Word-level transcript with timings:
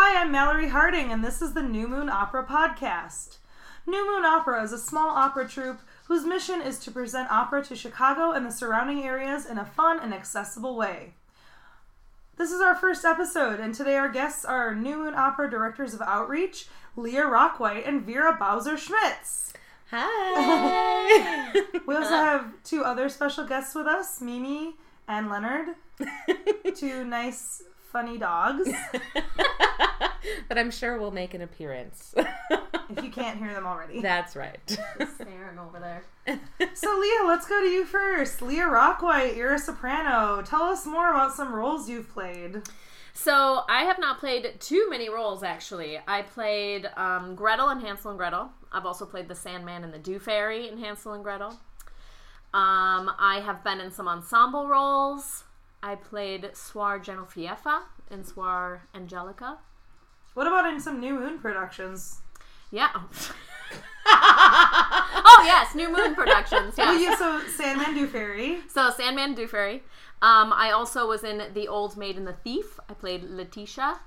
Hi, 0.00 0.22
I'm 0.22 0.30
Mallory 0.30 0.68
Harding, 0.68 1.10
and 1.10 1.24
this 1.24 1.42
is 1.42 1.54
the 1.54 1.62
New 1.62 1.88
Moon 1.88 2.08
Opera 2.08 2.46
Podcast. 2.46 3.38
New 3.84 4.08
Moon 4.08 4.24
Opera 4.24 4.62
is 4.62 4.72
a 4.72 4.78
small 4.78 5.08
opera 5.10 5.48
troupe 5.48 5.80
whose 6.06 6.24
mission 6.24 6.62
is 6.62 6.78
to 6.78 6.92
present 6.92 7.28
opera 7.32 7.64
to 7.64 7.74
Chicago 7.74 8.30
and 8.30 8.46
the 8.46 8.52
surrounding 8.52 9.02
areas 9.02 9.44
in 9.44 9.58
a 9.58 9.64
fun 9.64 9.98
and 9.98 10.14
accessible 10.14 10.76
way. 10.76 11.14
This 12.36 12.52
is 12.52 12.60
our 12.60 12.76
first 12.76 13.04
episode, 13.04 13.58
and 13.58 13.74
today 13.74 13.96
our 13.96 14.08
guests 14.08 14.44
are 14.44 14.72
New 14.72 14.98
Moon 14.98 15.14
Opera 15.16 15.50
Directors 15.50 15.94
of 15.94 16.00
Outreach, 16.02 16.68
Leah 16.94 17.24
Rockwhite 17.24 17.88
and 17.88 18.06
Vera 18.06 18.36
Bowser 18.38 18.78
Schmitz. 18.78 19.52
Hi. 19.90 21.64
We 21.88 21.96
also 21.96 22.14
have 22.14 22.52
two 22.62 22.84
other 22.84 23.08
special 23.08 23.44
guests 23.44 23.74
with 23.74 23.88
us, 23.88 24.20
Mimi 24.20 24.76
and 25.08 25.28
Leonard, 25.28 25.74
two 26.76 27.04
nice, 27.04 27.64
funny 27.92 28.18
dogs. 28.18 28.68
but 30.48 30.58
I'm 30.58 30.70
sure 30.70 30.98
we'll 30.98 31.10
make 31.10 31.34
an 31.34 31.42
appearance. 31.42 32.14
If 32.16 33.04
you 33.04 33.10
can't 33.10 33.38
hear 33.38 33.52
them 33.52 33.66
already. 33.66 34.00
That's 34.00 34.36
right. 34.36 34.60
staring 35.14 35.58
over 35.58 35.78
there. 35.78 36.02
So, 36.74 36.98
Leah, 36.98 37.26
let's 37.26 37.46
go 37.46 37.60
to 37.60 37.68
you 37.68 37.84
first. 37.84 38.42
Leah 38.42 38.64
Rockwhite, 38.64 39.36
you're 39.36 39.54
a 39.54 39.58
soprano. 39.58 40.42
Tell 40.42 40.62
us 40.62 40.86
more 40.86 41.10
about 41.10 41.34
some 41.34 41.52
roles 41.52 41.88
you've 41.88 42.08
played. 42.08 42.62
So 43.20 43.62
I 43.68 43.82
have 43.82 43.98
not 43.98 44.20
played 44.20 44.60
too 44.60 44.86
many 44.88 45.08
roles 45.08 45.42
actually. 45.42 45.98
I 46.06 46.22
played 46.22 46.88
um, 46.96 47.34
Gretel 47.34 47.70
in 47.70 47.80
Hansel 47.80 48.12
and 48.12 48.18
Gretel. 48.18 48.52
I've 48.70 48.86
also 48.86 49.04
played 49.04 49.26
the 49.26 49.34
Sandman 49.34 49.82
and 49.82 49.92
the 49.92 49.98
Dew 49.98 50.20
Fairy 50.20 50.68
in 50.68 50.78
Hansel 50.78 51.14
and 51.14 51.24
Gretel. 51.24 51.58
Um, 52.54 53.10
I 53.18 53.42
have 53.44 53.64
been 53.64 53.80
in 53.80 53.90
some 53.90 54.06
ensemble 54.06 54.68
roles. 54.68 55.42
I 55.82 55.94
played 55.94 56.42
Suor 56.54 57.02
Genovieffa 57.02 57.82
in 58.10 58.24
Suor 58.24 58.80
Angelica. 58.94 59.58
What 60.34 60.46
about 60.46 60.66
in 60.72 60.80
some 60.80 61.00
New 61.00 61.14
Moon 61.18 61.38
productions? 61.38 62.18
Yeah. 62.70 62.90
oh 64.06 65.42
yes, 65.44 65.74
New 65.74 65.88
Moon 65.94 66.14
Productions. 66.14 66.74
Well, 66.78 66.98
Yes. 66.98 67.10
you 67.10 67.16
so 67.16 67.40
Sandman 67.48 67.94
Dew 67.94 68.06
Fairy. 68.06 68.58
So 68.68 68.90
Sandman 68.90 69.34
Dew 69.34 69.46
Fairy. 69.46 69.82
Um, 70.20 70.52
I 70.52 70.70
also 70.72 71.06
was 71.06 71.24
in 71.24 71.42
The 71.54 71.68
Old 71.68 71.96
Maid 71.96 72.16
and 72.16 72.26
the 72.26 72.32
Thief. 72.32 72.78
I 72.88 72.94
played 72.94 73.24
Letitia. 73.24 74.00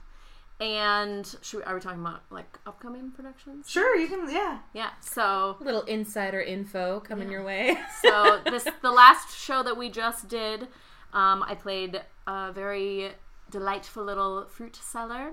And 0.60 1.26
should 1.42 1.58
we, 1.58 1.64
are 1.64 1.74
we 1.74 1.82
talking 1.82 2.02
about 2.02 2.22
like 2.30 2.60
upcoming 2.68 3.12
productions? 3.12 3.68
Sure, 3.70 3.96
you 3.96 4.08
can. 4.08 4.30
Yeah. 4.30 4.60
Yeah. 4.74 4.90
So 5.00 5.58
little 5.60 5.82
insider 5.84 6.40
info 6.42 7.00
coming 7.00 7.32
your 7.32 7.44
way. 7.44 7.78
so 8.04 8.40
this 8.46 8.68
the 8.82 8.92
last 8.92 9.36
show 9.36 9.64
that 9.64 9.76
we 9.78 9.90
just 9.90 10.28
did. 10.28 10.68
Um, 11.14 11.44
I 11.48 11.56
played 11.56 12.02
a 12.28 12.52
very 12.52 13.12
delightful 13.50 14.04
little 14.04 14.46
fruit 14.46 14.76
seller. 14.76 15.32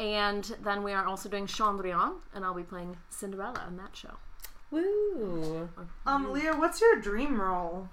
And 0.00 0.44
then 0.62 0.84
we 0.84 0.92
are 0.92 1.04
also 1.06 1.28
doing 1.28 1.46
Cendrillon, 1.46 2.18
and 2.32 2.44
I'll 2.44 2.54
be 2.54 2.62
playing 2.62 2.96
Cinderella 3.10 3.64
in 3.68 3.76
that 3.78 3.96
show. 3.96 4.14
Woo. 4.70 5.68
Um, 6.06 6.32
Leah, 6.32 6.54
what's 6.54 6.80
your 6.80 7.00
dream 7.00 7.40
role? 7.40 7.88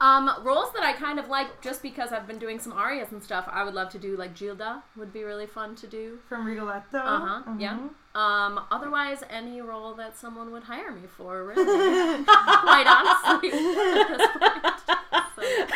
Um, 0.00 0.30
roles 0.44 0.72
that 0.74 0.82
I 0.82 0.92
kind 0.92 1.18
of 1.18 1.28
like 1.28 1.62
just 1.62 1.82
because 1.82 2.12
I've 2.12 2.26
been 2.26 2.38
doing 2.38 2.58
some 2.58 2.72
arias 2.72 3.12
and 3.12 3.22
stuff. 3.22 3.48
I 3.50 3.64
would 3.64 3.74
love 3.74 3.90
to 3.90 3.98
do 3.98 4.16
like 4.16 4.36
Gilda 4.36 4.82
would 4.96 5.12
be 5.12 5.24
really 5.24 5.46
fun 5.46 5.74
to 5.76 5.86
do. 5.86 6.18
From 6.28 6.46
Rigoletto. 6.46 6.98
Uh 6.98 7.18
huh. 7.26 7.42
Mhm. 7.48 7.60
Yeah. 7.60 7.78
Um. 8.16 8.60
Otherwise, 8.70 9.22
any 9.28 9.60
role 9.60 9.92
that 9.94 10.16
someone 10.16 10.50
would 10.52 10.62
hire 10.64 10.90
me 10.92 11.02
for, 11.06 11.44
really. 11.48 12.24
Quite 12.24 12.86
honestly. 12.86 13.50
at 13.52 14.08
this 14.08 14.28
point. 14.38 15.70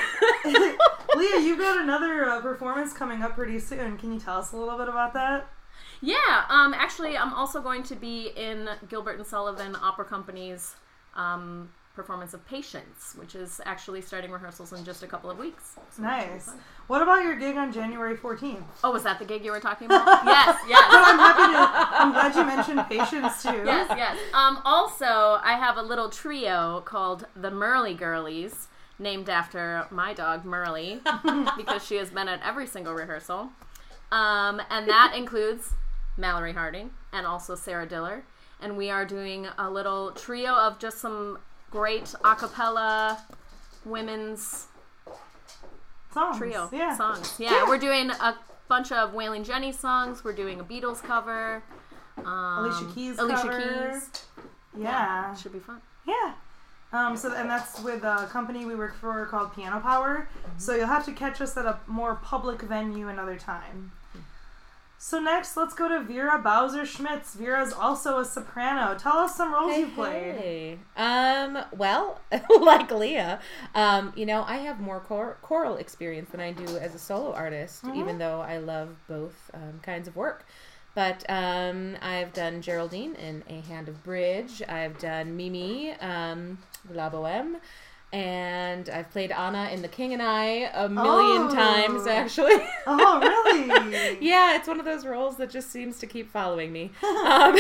So- 0.55 0.77
Leah, 1.19 1.41
you've 1.41 1.59
got 1.59 1.81
another 1.81 2.25
uh, 2.25 2.41
performance 2.41 2.93
coming 2.93 3.23
up 3.23 3.35
pretty 3.35 3.59
soon. 3.59 3.99
Can 3.99 4.13
you 4.13 4.19
tell 4.21 4.39
us 4.39 4.53
a 4.53 4.57
little 4.57 4.79
bit 4.79 4.89
about 4.89 5.13
that? 5.15 5.49
yeah. 6.01 6.45
Um. 6.49 6.73
Actually, 6.75 7.17
I'm 7.19 7.35
also 7.35 7.61
going 7.61 7.83
to 7.85 7.95
be 7.95 8.29
in 8.37 8.69
Gilbert 8.89 9.19
and 9.19 9.27
Sullivan 9.27 9.77
Opera 9.77 10.05
Company's 10.07 10.77
um 11.17 11.71
performance 12.01 12.33
of 12.33 12.45
Patience, 12.47 13.15
which 13.19 13.35
is 13.35 13.61
actually 13.67 14.01
starting 14.01 14.31
rehearsals 14.31 14.73
in 14.73 14.85
just 14.85 15.03
a 15.03 15.07
couple 15.07 15.31
of 15.31 15.37
weeks. 15.39 15.77
So 15.91 16.03
that 16.03 16.21
should 16.23 16.29
be 16.29 16.35
Nice. 16.35 16.51
What 16.87 17.03
about 17.03 17.23
your 17.25 17.37
gig 17.37 17.57
on 17.57 17.73
January 17.73 18.17
14th? 18.17 18.63
Oh, 18.83 18.91
was 18.91 19.03
that 19.03 19.19
the 19.19 19.25
gig 19.27 19.45
you 19.45 19.51
were 19.53 19.61
talking 19.61 19.87
about? 19.87 20.07
yes. 20.25 20.59
Yes. 20.67 20.93
No, 20.93 21.03
I'm 21.05 21.19
happy 21.19 21.53
to. 21.53 22.03
I'm 22.03 22.13
glad 22.13 22.35
you 22.35 22.45
mentioned 22.45 22.85
patience 22.89 23.43
too. 23.43 23.63
yes, 23.67 23.93
yes. 23.97 24.17
Um, 24.33 24.61
also, 24.65 25.05
I 25.43 25.57
have 25.59 25.77
a 25.77 25.83
little 25.83 26.09
trio 26.09 26.81
called 26.87 27.27
the 27.37 27.51
Merly 27.51 27.97
Girlies, 27.97 28.69
named 28.99 29.29
after 29.29 29.87
my 29.91 30.15
dog 30.15 30.45
Merly, 30.45 31.01
because 31.57 31.85
she 31.87 31.97
has 31.97 32.11
been 32.11 32.29
at 32.29 32.41
every 32.43 32.67
single 32.67 32.95
rehearsal. 32.95 33.51
Um, 34.11 34.61
and 34.71 34.89
that 34.89 35.13
includes 35.15 35.75
Mallory 36.17 36.55
Harding 36.55 36.91
and 37.13 37.27
also 37.27 37.55
Sarah 37.55 37.87
Diller. 37.87 38.25
And 38.63 38.77
we 38.77 38.91
are 38.91 39.07
doing 39.07 39.47
a 39.59 39.71
little 39.71 40.13
trio 40.13 40.53
of 40.55 40.79
just 40.79 40.99
some 40.99 41.39
great 41.71 42.15
a 42.25 42.35
cappella 42.35 43.19
women's 43.85 44.67
Songs. 46.13 46.39
trio 46.39 46.69
Yeah. 46.73 46.97
songs. 46.97 47.35
Yeah, 47.39 47.67
we're 47.69 47.79
doing 47.79 48.11
a 48.11 48.35
bunch 48.69 48.91
of 48.93 49.15
Wailing 49.15 49.45
Jenny 49.45 49.73
songs. 49.73 50.25
We're 50.25 50.33
doing 50.33 50.61
a 50.61 50.65
Beatles 50.65 51.03
cover. 51.03 51.63
Um, 52.19 52.27
Alicia 52.27 52.87
Keys. 52.95 53.19
Alicia 53.19 53.43
cover. 53.49 53.91
Keys. 53.93 54.25
Yeah. 54.77 55.35
Should 55.35 55.53
be 55.53 55.59
fun. 55.61 55.81
Yeah. 56.05 56.33
Um, 56.93 57.17
so 57.17 57.33
and 57.33 57.49
that's 57.49 57.81
with 57.83 58.03
a 58.03 58.27
company 58.33 58.65
we 58.67 58.75
work 58.75 58.97
for 58.97 59.25
called 59.27 59.55
Piano 59.55 59.79
Power. 59.81 60.29
So 60.59 60.75
you'll 60.75 60.89
have 60.89 61.05
to 61.05 61.13
catch 61.13 61.41
us 61.41 61.57
at 61.57 61.65
a 61.65 61.79
more 61.87 62.17
public 62.17 62.63
venue 62.63 63.09
another 63.09 63.37
time. 63.39 63.93
So 65.03 65.19
next, 65.19 65.57
let's 65.57 65.73
go 65.73 65.89
to 65.89 66.01
Vera 66.03 66.39
Bowser 66.39 66.85
Schmitz. 66.85 67.33
Vera 67.35 67.63
is 67.63 67.73
also 67.73 68.19
a 68.19 68.25
soprano. 68.25 68.95
Tell 68.99 69.17
us 69.17 69.35
some 69.35 69.51
roles 69.51 69.75
you 69.75 69.87
played. 69.87 70.35
Hey. 70.35 70.79
Um, 70.95 71.57
well, 71.75 72.21
like 72.61 72.91
Leah, 72.91 73.41
um, 73.75 74.13
you 74.15 74.27
know, 74.27 74.45
I 74.47 74.59
have 74.59 74.79
more 74.79 75.01
chor- 75.01 75.39
choral 75.41 75.79
experience 75.79 76.29
than 76.29 76.41
I 76.41 76.53
do 76.53 76.77
as 76.77 76.95
a 76.95 76.99
solo 76.99 77.33
artist, 77.33 77.83
even 77.95 78.19
though 78.19 78.43
I 78.43 78.59
love 78.59 78.95
both 79.09 79.51
um, 79.55 79.81
kinds 79.81 80.07
of 80.07 80.17
work. 80.17 80.45
But 80.95 81.25
um, 81.31 81.97
I've 82.03 82.35
done 82.35 82.61
Geraldine 82.61 83.15
in 83.15 83.43
A 83.49 83.63
Hand 83.63 83.89
of 83.89 84.05
Bridge. 84.05 84.63
I've 84.69 84.99
done 84.99 85.35
Mimi, 85.35 85.93
um, 85.93 86.59
La 86.93 87.09
Boheme. 87.09 87.57
And 88.13 88.89
I've 88.89 89.09
played 89.11 89.31
Anna 89.31 89.69
in 89.73 89.83
The 89.83 89.89
King 89.89 90.13
and 90.13 90.21
I 90.23 90.69
a 90.75 90.89
million 90.89 91.43
Oh. 91.43 91.55
times, 91.55 92.07
actually. 92.09 92.61
Oh, 92.87 93.21
really? 93.21 94.19
yeah, 94.21 94.57
it's 94.57 94.67
one 94.67 94.81
of 94.81 94.85
those 94.85 95.07
roles 95.07 95.37
that 95.37 95.49
just 95.51 95.71
seems 95.71 95.99
to 96.01 96.07
keep 96.09 96.29
following 96.31 96.73
me, 96.73 96.91
um, 97.05 97.57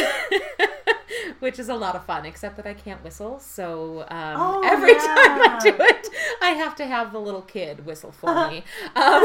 which 1.38 1.59
is 1.61 1.69
a 1.69 1.75
lot 1.75 1.94
of 1.94 2.05
fun. 2.05 2.27
Except 2.27 2.56
that 2.56 2.66
I 2.66 2.75
can't 2.75 3.03
whistle, 3.05 3.38
so 3.38 4.00
um, 4.11 4.34
Oh, 4.41 4.62
every 4.65 4.94
time 4.94 5.03
I 5.06 5.59
do 5.62 5.75
it, 5.78 6.09
I 6.43 6.50
have 6.50 6.75
to 6.77 6.87
have 6.87 7.12
the 7.12 7.21
little 7.21 7.43
kid 7.43 7.87
whistle 7.87 8.11
for 8.11 8.49
me. 8.49 8.65
Um, 8.97 9.25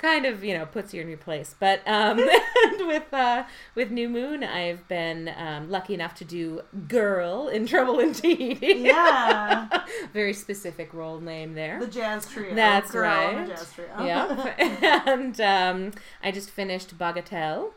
kind 0.00 0.24
of, 0.26 0.42
you 0.42 0.56
know, 0.56 0.66
puts 0.66 0.94
you 0.94 1.00
in 1.00 1.08
your 1.08 1.18
place. 1.18 1.54
But 1.58 1.86
um, 1.86 2.18
and 2.64 2.86
with 2.86 3.12
uh, 3.12 3.44
with 3.74 3.90
New 3.90 4.08
Moon, 4.08 4.42
I've 4.42 4.86
been 4.88 5.30
um, 5.36 5.70
lucky 5.70 5.94
enough 5.94 6.14
to 6.16 6.24
do 6.24 6.62
Girl 6.88 7.48
in 7.48 7.66
Trouble 7.66 8.00
Indeed. 8.00 8.58
Yeah. 8.62 9.68
very 10.12 10.32
specific 10.32 10.92
role 10.94 11.20
name 11.20 11.54
there. 11.54 11.78
The 11.80 11.86
jazz 11.86 12.26
trio. 12.26 12.54
That's 12.54 12.90
Girl 12.90 13.08
and 13.08 13.38
right. 13.38 13.46
The 13.46 13.54
jazz 13.54 13.72
trio. 13.72 13.88
yeah. 14.00 15.02
and 15.06 15.40
um, 15.40 15.92
I 16.22 16.30
just 16.30 16.50
finished 16.50 16.96
Bagatelle 16.98 17.72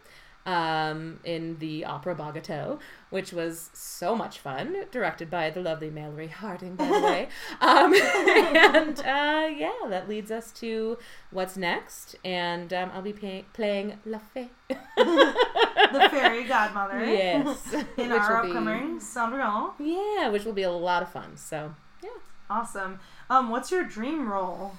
um, 0.45 1.19
in 1.23 1.57
the 1.59 1.85
opera 1.85 2.15
Bagatelle, 2.15 2.79
which 3.13 3.31
was 3.31 3.69
so 3.73 4.15
much 4.15 4.39
fun, 4.39 4.75
directed 4.89 5.29
by 5.29 5.47
the 5.51 5.61
lovely 5.61 5.91
Mallory 5.91 6.29
Harding, 6.29 6.75
by 6.75 6.87
the 6.87 6.99
way. 6.99 7.27
Um, 7.61 7.93
and 7.93 8.99
uh, 9.01 9.47
yeah, 9.55 9.87
that 9.87 10.09
leads 10.09 10.31
us 10.31 10.51
to 10.53 10.97
what's 11.29 11.55
next. 11.55 12.15
And 12.25 12.73
um, 12.73 12.89
I'll 12.91 13.03
be 13.03 13.13
pay- 13.13 13.45
playing 13.53 13.99
La 14.03 14.17
Fée. 14.35 14.49
the 14.67 16.09
fairy 16.09 16.45
godmother. 16.45 17.05
yes. 17.05 17.71
In 17.97 18.09
Which 18.09 18.19
our 18.19 18.41
be- 18.41 18.49
upcoming 18.49 18.99
Cendrillon. 18.99 19.73
Yeah, 19.79 20.29
which 20.29 20.43
will 20.43 20.53
be 20.53 20.63
a 20.63 20.71
lot 20.71 21.03
of 21.03 21.11
fun. 21.11 21.37
So, 21.37 21.75
yeah. 22.03 22.09
Awesome. 22.49 22.99
Um, 23.29 23.51
what's 23.51 23.69
your 23.69 23.83
dream 23.83 24.27
role? 24.27 24.73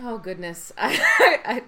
Oh 0.00 0.18
goodness! 0.18 0.72
I, 0.78 1.62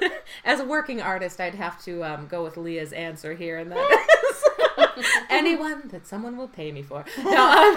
I, 0.00 0.10
as 0.44 0.60
a 0.60 0.64
working 0.64 1.00
artist, 1.00 1.40
I'd 1.40 1.54
have 1.54 1.82
to 1.84 2.04
um, 2.04 2.26
go 2.28 2.44
with 2.44 2.56
Leah's 2.58 2.92
answer 2.92 3.32
here, 3.34 3.58
and 3.58 3.72
that 3.72 4.06
anyone 5.30 5.88
that 5.88 6.06
someone 6.06 6.36
will 6.36 6.48
pay 6.48 6.72
me 6.72 6.82
for. 6.82 7.04
No, 7.24 7.76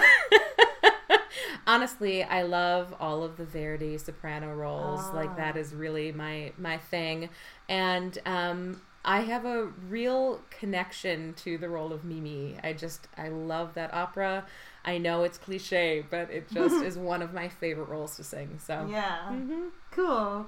honestly, 1.66 2.22
I 2.22 2.42
love 2.42 2.94
all 3.00 3.22
of 3.22 3.36
the 3.36 3.44
Verdi 3.44 3.98
soprano 3.98 4.54
roles. 4.54 5.12
Like 5.12 5.36
that 5.36 5.56
is 5.56 5.74
really 5.74 6.12
my 6.12 6.52
my 6.58 6.78
thing, 6.78 7.28
and 7.68 8.18
um, 8.26 8.80
I 9.04 9.20
have 9.20 9.44
a 9.44 9.66
real 9.88 10.40
connection 10.50 11.34
to 11.44 11.58
the 11.58 11.68
role 11.68 11.92
of 11.92 12.04
Mimi. 12.04 12.56
I 12.62 12.72
just 12.72 13.08
I 13.16 13.28
love 13.28 13.74
that 13.74 13.92
opera. 13.94 14.46
I 14.84 14.98
know 14.98 15.24
it's 15.24 15.38
cliche, 15.38 16.04
but 16.08 16.30
it 16.30 16.48
just 16.48 16.76
is 16.82 16.96
one 16.96 17.22
of 17.22 17.32
my 17.32 17.48
favorite 17.48 17.88
roles 17.88 18.16
to 18.16 18.24
sing. 18.24 18.58
So 18.64 18.88
Yeah. 18.90 19.18
Mhm. 19.30 19.70
Cool. 19.90 20.46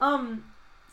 Um, 0.00 0.44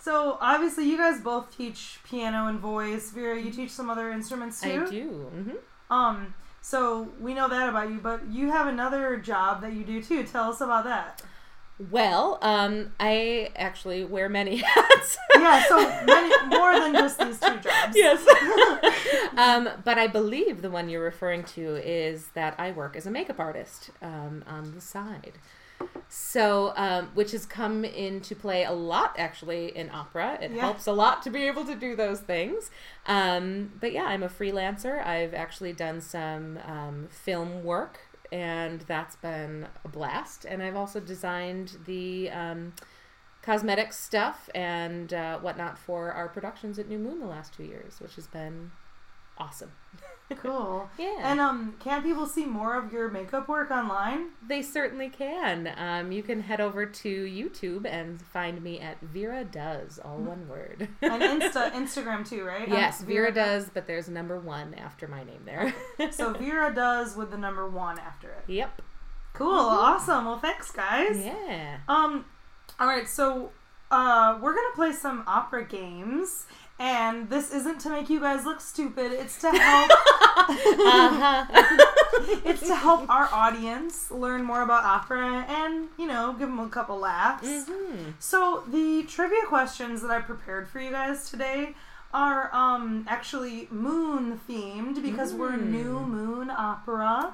So 0.06 0.38
obviously, 0.40 0.88
you 0.88 0.98
guys 0.98 1.20
both 1.20 1.58
teach 1.58 1.98
piano 2.08 2.46
and 2.46 2.60
voice. 2.60 3.10
Vera, 3.10 3.42
you 3.42 3.50
teach 3.50 3.72
some 3.72 3.90
other 3.90 4.12
instruments 4.12 4.62
too. 4.62 4.86
I 4.86 4.92
do. 4.92 5.10
hmm 5.10 5.52
Um, 5.92 6.36
so 6.62 7.10
we 7.20 7.34
know 7.34 7.50
that 7.50 7.68
about 7.68 7.90
you, 7.90 7.98
but 7.98 8.22
you 8.28 8.52
have 8.52 8.68
another 8.68 9.18
job 9.18 9.62
that 9.62 9.74
you 9.74 9.84
do 9.84 10.04
too. 10.04 10.24
Tell 10.24 10.52
us 10.52 10.62
about 10.62 10.84
that. 10.84 11.24
Well, 11.90 12.38
um, 12.44 12.94
I 13.00 13.50
actually 13.56 14.06
wear 14.06 14.30
many 14.30 14.58
hats. 14.76 15.18
Yeah, 15.34 15.66
so 15.68 15.80
many, 16.06 16.48
more 16.56 16.80
than 16.80 16.94
just 16.94 17.18
these 17.18 17.40
two 17.40 17.58
jobs. 17.58 17.96
yes. 17.96 18.24
um, 19.38 19.70
but 19.84 19.98
I 19.98 20.06
believe 20.06 20.62
the 20.62 20.70
one 20.70 20.88
you're 20.88 21.04
referring 21.04 21.44
to 21.56 21.78
is 21.78 22.28
that 22.36 22.54
I 22.60 22.70
work 22.74 22.96
as 22.96 23.08
a 23.08 23.12
makeup 23.12 23.40
artist 23.40 23.90
um, 24.04 24.44
on 24.46 24.76
the 24.76 24.82
side. 24.82 25.40
So, 26.08 26.74
um, 26.76 27.10
which 27.14 27.32
has 27.32 27.46
come 27.46 27.84
into 27.84 28.36
play 28.36 28.64
a 28.64 28.72
lot 28.72 29.16
actually 29.18 29.76
in 29.76 29.90
opera. 29.90 30.38
It 30.42 30.52
Yeah. 30.52 30.62
helps 30.62 30.88
a 30.88 30.92
lot 30.92 31.22
to 31.24 31.30
be 31.30 31.48
able 31.48 31.66
to 31.66 31.76
do 31.76 31.96
those 31.96 32.20
things. 32.22 32.72
Um, 33.06 33.74
but 33.80 33.92
yeah, 33.92 34.06
I'm 34.06 34.24
a 34.24 34.30
freelancer. 34.30 35.06
I've 35.06 35.34
actually 35.34 35.74
done 35.74 36.02
some 36.02 36.60
um, 36.66 37.08
film 37.10 37.64
work, 37.64 38.00
and 38.32 38.82
that's 38.82 39.16
been 39.16 39.68
a 39.84 39.88
blast. 39.88 40.46
And 40.46 40.62
I've 40.64 40.76
also 40.76 41.00
designed 41.00 41.78
the 41.86 42.30
um, 42.30 42.74
cosmetic 43.42 43.94
stuff 43.94 44.50
and 44.56 45.14
uh, 45.14 45.40
whatnot 45.40 45.78
for 45.78 46.12
our 46.12 46.28
productions 46.28 46.80
at 46.80 46.88
New 46.88 46.98
Moon 47.00 47.20
the 47.20 47.28
last 47.28 47.54
two 47.54 47.64
years, 47.64 48.00
which 48.00 48.16
has 48.16 48.28
been 48.28 48.72
awesome. 49.38 49.72
Cool. 50.38 50.90
Yeah. 50.98 51.18
And 51.24 51.40
um, 51.40 51.76
can 51.80 52.02
people 52.04 52.26
see 52.26 52.46
more 52.46 52.78
of 52.78 52.92
your 52.92 53.10
makeup 53.10 53.48
work 53.48 53.70
online? 53.70 54.30
They 54.48 54.62
certainly 54.62 55.10
can. 55.10 55.72
Um, 55.78 56.12
you 56.12 56.24
can 56.24 56.42
head 56.42 56.60
over 56.62 56.86
to 56.86 57.26
YouTube 57.26 57.86
and 57.86 58.22
find 58.22 58.62
me 58.64 58.80
at 58.80 59.00
Vera 59.02 59.44
Does, 59.44 60.00
all 60.04 60.18
one 60.18 60.48
word. 60.48 60.88
And 61.02 61.22
Insta, 61.22 61.72
Instagram 61.74 62.28
too, 62.28 62.44
right? 62.44 62.68
yes, 62.68 63.02
Um, 63.02 63.08
Vera 63.08 63.32
Does, 63.34 63.70
but 63.74 63.86
there's 63.88 64.08
number 64.10 64.40
one 64.40 64.74
after 64.74 65.08
my 65.08 65.24
name 65.24 65.42
there. 65.46 65.74
So 66.12 66.34
Vera 66.34 66.74
does 66.74 67.16
with 67.16 67.30
the 67.32 67.38
number 67.38 67.70
one 67.70 68.00
after 68.00 68.30
it. 68.32 68.44
yep. 68.48 68.82
Cool. 69.34 69.50
Awesome. 69.50 70.26
Well, 70.26 70.40
thanks, 70.40 70.72
guys. 70.72 71.18
Yeah. 71.24 71.78
Um, 71.90 72.26
all 72.80 72.88
right, 72.88 73.08
so 73.08 73.52
uh, 73.92 74.40
we're 74.42 74.56
gonna 74.56 74.76
play 74.76 74.92
some 74.94 75.24
opera 75.28 75.66
games, 75.66 76.46
and 76.80 77.30
this 77.30 77.52
isn't 77.54 77.80
to 77.82 77.90
make 77.90 78.10
you 78.10 78.20
guys 78.20 78.44
look 78.46 78.60
stupid. 78.62 79.12
It's 79.14 79.38
to 79.42 79.50
help. 79.58 79.92
Uh-huh. 79.92 81.46
it's 82.46 82.68
to 82.68 82.76
help 82.76 83.10
our 83.10 83.28
audience 83.32 84.12
learn 84.12 84.44
more 84.44 84.62
about 84.62 84.84
opera 84.84 85.46
and 85.48 85.88
you 85.98 86.08
know 86.08 86.32
give 86.34 86.50
them 86.50 86.60
a 86.60 86.70
couple 86.70 86.98
laughs. 87.00 87.48
Mhm. 87.48 88.14
So 88.20 88.64
the 88.68 89.04
trivia 89.04 89.44
questions 89.48 90.02
that 90.02 90.12
I 90.12 90.20
prepared 90.20 90.68
for 90.68 90.80
you 90.80 90.92
guys 90.92 91.30
today 91.30 91.76
are 92.14 92.54
um 92.54 93.06
actually 93.10 93.68
moon 93.72 94.40
themed 94.50 95.02
because 95.02 95.34
we're 95.34 95.52
Mm. 95.52 95.68
new 95.72 96.00
moon 96.00 96.50
opera. 96.50 97.34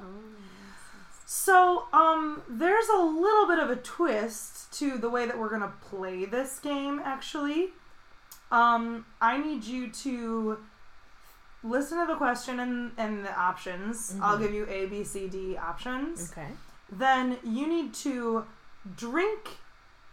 So, 1.26 1.86
um, 1.94 2.42
there's 2.50 2.90
a 2.90 2.98
little 3.02 3.48
bit 3.48 3.58
of 3.60 3.70
a 3.70 3.78
twist 3.78 4.74
to 4.80 4.98
the 4.98 5.10
way 5.10 5.26
that 5.26 5.38
we're 5.40 5.50
gonna 5.50 5.72
play 5.90 6.26
this 6.26 6.60
game, 6.60 7.02
actually. 7.06 7.70
Um, 8.52 9.06
I 9.22 9.38
need 9.38 9.64
you 9.64 9.90
to 9.90 10.58
listen 11.64 12.00
to 12.00 12.06
the 12.06 12.16
question 12.18 12.60
and, 12.60 12.92
and 12.98 13.26
the 13.26 13.34
options. 13.34 14.16
I'll 14.22 14.38
give 14.38 14.54
you 14.54 14.68
A, 14.70 14.88
B, 14.88 15.04
C, 15.04 15.28
D 15.28 15.58
options. 15.58 16.32
Okay. 16.32 16.48
Then 16.92 17.38
you 17.44 17.68
need 17.68 17.94
to 17.96 18.46
drink 18.98 19.58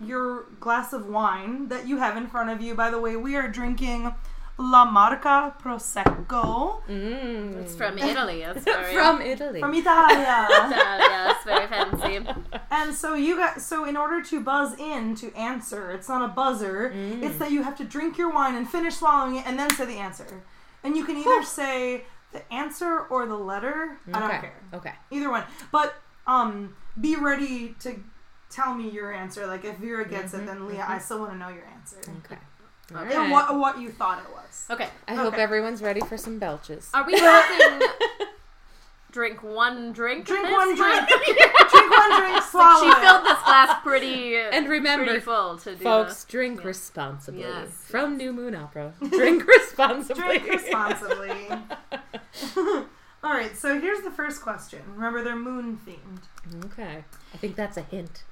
your 0.00 0.44
glass 0.61 0.93
of 0.93 1.06
wine 1.06 1.69
that 1.69 1.88
you 1.88 1.99
have 1.99 2.17
in 2.17 2.29
front 2.29 2.50
of 2.50 2.61
you. 2.61 2.75
By 2.75 2.90
the 2.90 3.00
way, 3.00 3.17
we 3.17 3.35
are 3.35 3.49
drinking 3.49 4.14
La 4.60 4.84
Marca 4.84 5.55
Prosecco 5.62 6.82
Mm. 6.88 7.62
It's 7.62 7.76
from 7.76 7.96
Italy. 7.99 8.43
It's 8.43 8.64
very 8.76 8.94
From 8.94 9.20
Italy. 9.34 9.60
from 9.60 9.75
Italia. 9.75 10.46
yeah, 10.50 11.31
it's 11.32 11.44
very 11.44 11.66
fancy. 11.69 12.26
And 12.70 12.94
so 12.94 13.14
you 13.14 13.37
got 13.37 13.60
so 13.60 13.84
in 13.84 13.96
order 13.96 14.22
to 14.22 14.40
buzz 14.40 14.78
in 14.78 15.14
to 15.16 15.32
answer, 15.37 15.90
it's 15.93 16.08
not 16.08 16.22
a 16.22 16.28
buzzer. 16.28 16.90
Mm. 16.94 17.22
It's 17.22 17.38
that 17.38 17.50
you 17.52 17.62
have 17.62 17.76
to 17.78 17.84
drink 17.84 18.19
your 18.19 18.31
wine 18.32 18.55
and 18.56 18.69
finish 18.69 18.96
swallowing 18.96 19.37
it 19.37 19.46
and 19.46 19.58
then 19.58 19.70
say 19.70 19.84
the 19.87 19.99
answer. 19.99 20.43
And 20.82 20.96
you 20.96 21.04
can 21.04 21.16
either 21.16 21.43
say 21.44 22.04
the 22.32 22.43
answer 22.52 23.00
or 23.11 23.26
the 23.26 23.37
letter. 23.37 23.99
I 24.12 24.19
don't 24.19 24.31
care. 24.40 24.61
Okay. 24.75 24.93
Either 25.11 25.31
one. 25.31 25.44
But 25.70 25.94
um 26.26 26.75
be 27.00 27.14
ready 27.16 27.75
to 27.81 28.02
tell 28.50 28.75
me 28.75 28.88
your 28.90 29.12
answer. 29.12 29.46
Like 29.46 29.64
if 29.64 29.76
Vera 29.76 30.08
gets 30.08 30.34
it, 30.34 30.46
then 30.46 30.66
Leah, 30.66 30.84
I 30.88 30.99
still 30.99 31.20
want 31.20 31.32
to 31.32 31.38
know 31.38 31.49
your 31.49 31.66
answer. 31.66 31.99
Okay. 32.25 32.40
Okay. 32.94 33.14
And 33.17 33.31
what 33.31 33.55
what 33.58 33.79
you 33.81 33.90
thought 33.90 34.19
it 34.23 34.31
was. 34.32 34.67
Okay. 34.70 34.88
I 35.06 35.14
hope 35.14 35.35
Okay. 35.35 35.43
everyone's 35.43 35.82
ready 35.82 36.00
for 36.00 36.17
some 36.17 36.38
belches. 36.38 36.90
Are 36.94 37.05
we 37.06 37.19
talking 37.19 37.87
drink 39.11 39.43
one 39.43 39.93
drink? 39.93 40.25
Drink 40.26 40.46
this 40.46 40.52
one 40.52 40.76
time? 40.76 41.06
drink. 41.06 41.38
drink 41.70 41.90
one 41.96 42.20
drink, 42.20 42.43
swallow 42.44 42.82
She 42.85 42.88
it. 42.90 42.96
filled 42.99 43.25
this 43.26 43.43
glass 43.44 43.82
pretty 43.82 44.37
And 44.52 44.69
remember, 44.69 45.05
pretty 45.06 45.20
full 45.20 45.58
to 45.58 45.75
do 45.76 45.85
Folks, 45.85 46.25
the- 46.25 46.31
drink 46.32 46.61
yeah. 46.61 46.67
responsibly. 46.67 47.40
Yes, 47.43 47.69
From 47.88 48.17
New 48.17 48.32
Moon 48.32 48.55
Opera. 48.55 48.94
Drink 49.11 49.46
responsibly. 49.46 50.23
Drink 50.38 50.46
responsibly. 50.49 51.32
All 53.25 53.32
right, 53.35 53.56
so 53.56 53.81
here's 53.81 54.00
the 54.02 54.12
first 54.12 54.43
question. 54.43 54.81
Remember, 54.94 55.23
they're 55.25 55.35
moon 55.37 55.79
themed. 55.87 56.64
Okay. 56.67 57.05
I 57.35 57.37
think 57.37 57.56
that's 57.56 57.76
a 57.76 57.82
hint. 57.82 58.23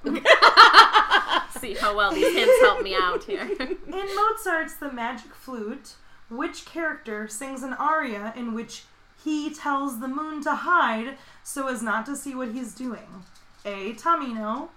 See 1.67 1.73
how 1.73 1.97
well 1.97 2.13
these 2.13 2.33
hints 2.33 2.61
help 2.61 2.81
me 2.81 2.95
out 2.95 3.25
here. 3.25 3.41
In 3.59 4.15
Mozart's 4.15 4.75
The 4.75 4.89
Magic 4.89 5.35
Flute, 5.35 5.95
which 6.29 6.63
character 6.65 7.27
sings 7.27 7.61
an 7.61 7.73
aria 7.73 8.31
in 8.37 8.53
which 8.53 8.85
he 9.21 9.53
tells 9.53 9.99
the 9.99 10.07
moon 10.07 10.41
to 10.43 10.55
hide 10.55 11.17
so 11.43 11.67
as 11.67 11.81
not 11.81 12.05
to 12.05 12.15
see 12.15 12.33
what 12.33 12.53
he's 12.53 12.73
doing? 12.73 13.25
A. 13.65 13.93
Tamino, 13.95 14.69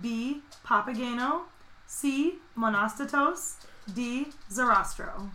B. 0.00 0.42
Papageno, 0.64 1.40
C. 1.88 2.36
Monostatos, 2.56 3.56
D. 3.92 4.28
Sarastro. 4.48 5.30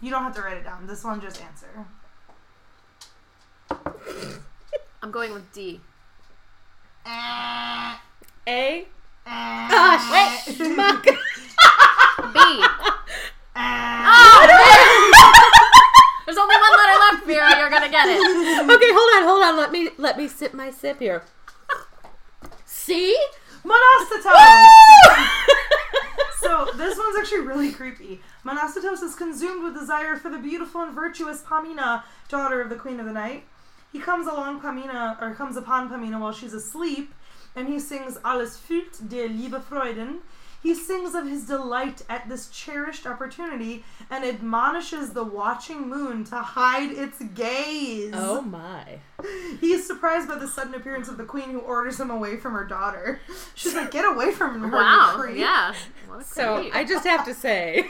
You 0.00 0.10
don't 0.10 0.22
have 0.22 0.34
to 0.36 0.40
write 0.40 0.56
it 0.56 0.64
down. 0.64 0.86
This 0.86 1.04
one 1.04 1.20
just 1.20 1.42
answer. 1.42 1.86
I'm 5.02 5.10
going 5.10 5.34
with 5.34 5.52
D. 5.52 5.82
A. 8.48 8.86
Ah, 9.72 9.94
eh, 10.12 10.52
schmuck. 10.52 11.04
B. 11.04 12.38
eh. 13.54 14.00
There's 16.26 16.36
only 16.38 16.56
one 16.56 16.72
letter 16.76 16.98
left, 16.98 17.26
Vera. 17.26 17.58
You're 17.58 17.70
gonna 17.70 17.88
get 17.88 18.08
it. 18.08 18.18
okay, 18.18 18.92
hold 18.92 19.10
on, 19.16 19.22
hold 19.22 19.42
on. 19.44 19.56
Let 19.56 19.70
me 19.70 19.90
let 19.98 20.18
me 20.18 20.26
sip 20.26 20.52
my 20.52 20.70
sip 20.72 20.98
here. 20.98 21.22
See? 22.64 23.16
Monostatos! 23.64 24.66
So 26.40 26.66
this 26.76 26.98
one's 26.98 27.18
actually 27.18 27.40
really 27.40 27.70
creepy. 27.70 28.20
Monostatos 28.44 29.02
is 29.02 29.14
consumed 29.14 29.62
with 29.62 29.74
desire 29.78 30.16
for 30.16 30.30
the 30.30 30.38
beautiful 30.38 30.80
and 30.80 30.92
virtuous 30.92 31.42
Pamina, 31.42 32.02
daughter 32.28 32.60
of 32.60 32.68
the 32.70 32.76
Queen 32.76 32.98
of 32.98 33.06
the 33.06 33.12
Night. 33.12 33.44
He 33.92 33.98
comes 34.00 34.26
along 34.26 34.60
Pamina, 34.60 35.20
or 35.22 35.34
comes 35.34 35.56
upon 35.56 35.88
Pamina 35.90 36.18
while 36.20 36.32
she's 36.32 36.54
asleep, 36.54 37.12
and 37.60 37.68
he 37.68 37.78
sings 37.78 38.16
Alles 38.24 38.56
fühlt 38.56 39.08
der 39.08 39.28
Liebe 39.28 39.60
Freuden. 39.60 40.20
He 40.62 40.74
sings 40.74 41.14
of 41.14 41.26
his 41.26 41.46
delight 41.46 42.02
at 42.10 42.28
this 42.28 42.48
cherished 42.48 43.06
opportunity 43.06 43.82
and 44.10 44.24
admonishes 44.24 45.14
the 45.14 45.24
watching 45.24 45.88
moon 45.88 46.24
to 46.24 46.36
hide 46.36 46.90
its 46.90 47.18
gaze. 47.34 48.12
oh 48.14 48.42
my. 48.42 48.98
He 49.60 49.72
is 49.72 49.86
surprised 49.86 50.28
by 50.28 50.36
the 50.36 50.46
sudden 50.48 50.74
appearance 50.74 51.08
of 51.08 51.16
the 51.16 51.24
queen 51.24 51.50
who 51.50 51.60
orders 51.60 51.98
him 51.98 52.10
away 52.10 52.36
from 52.36 52.52
her 52.52 52.64
daughter. 52.64 53.20
She's 53.54 53.74
like, 53.74 53.90
get 53.90 54.04
away 54.04 54.32
from 54.32 54.60
her, 54.60 54.68
Wow. 54.68 55.24
Yeah. 55.34 55.74
What 56.08 56.20
a 56.20 56.24
So. 56.24 56.68
I 56.74 56.84
just 56.84 57.06
have 57.06 57.24
to 57.24 57.32
say 57.34 57.86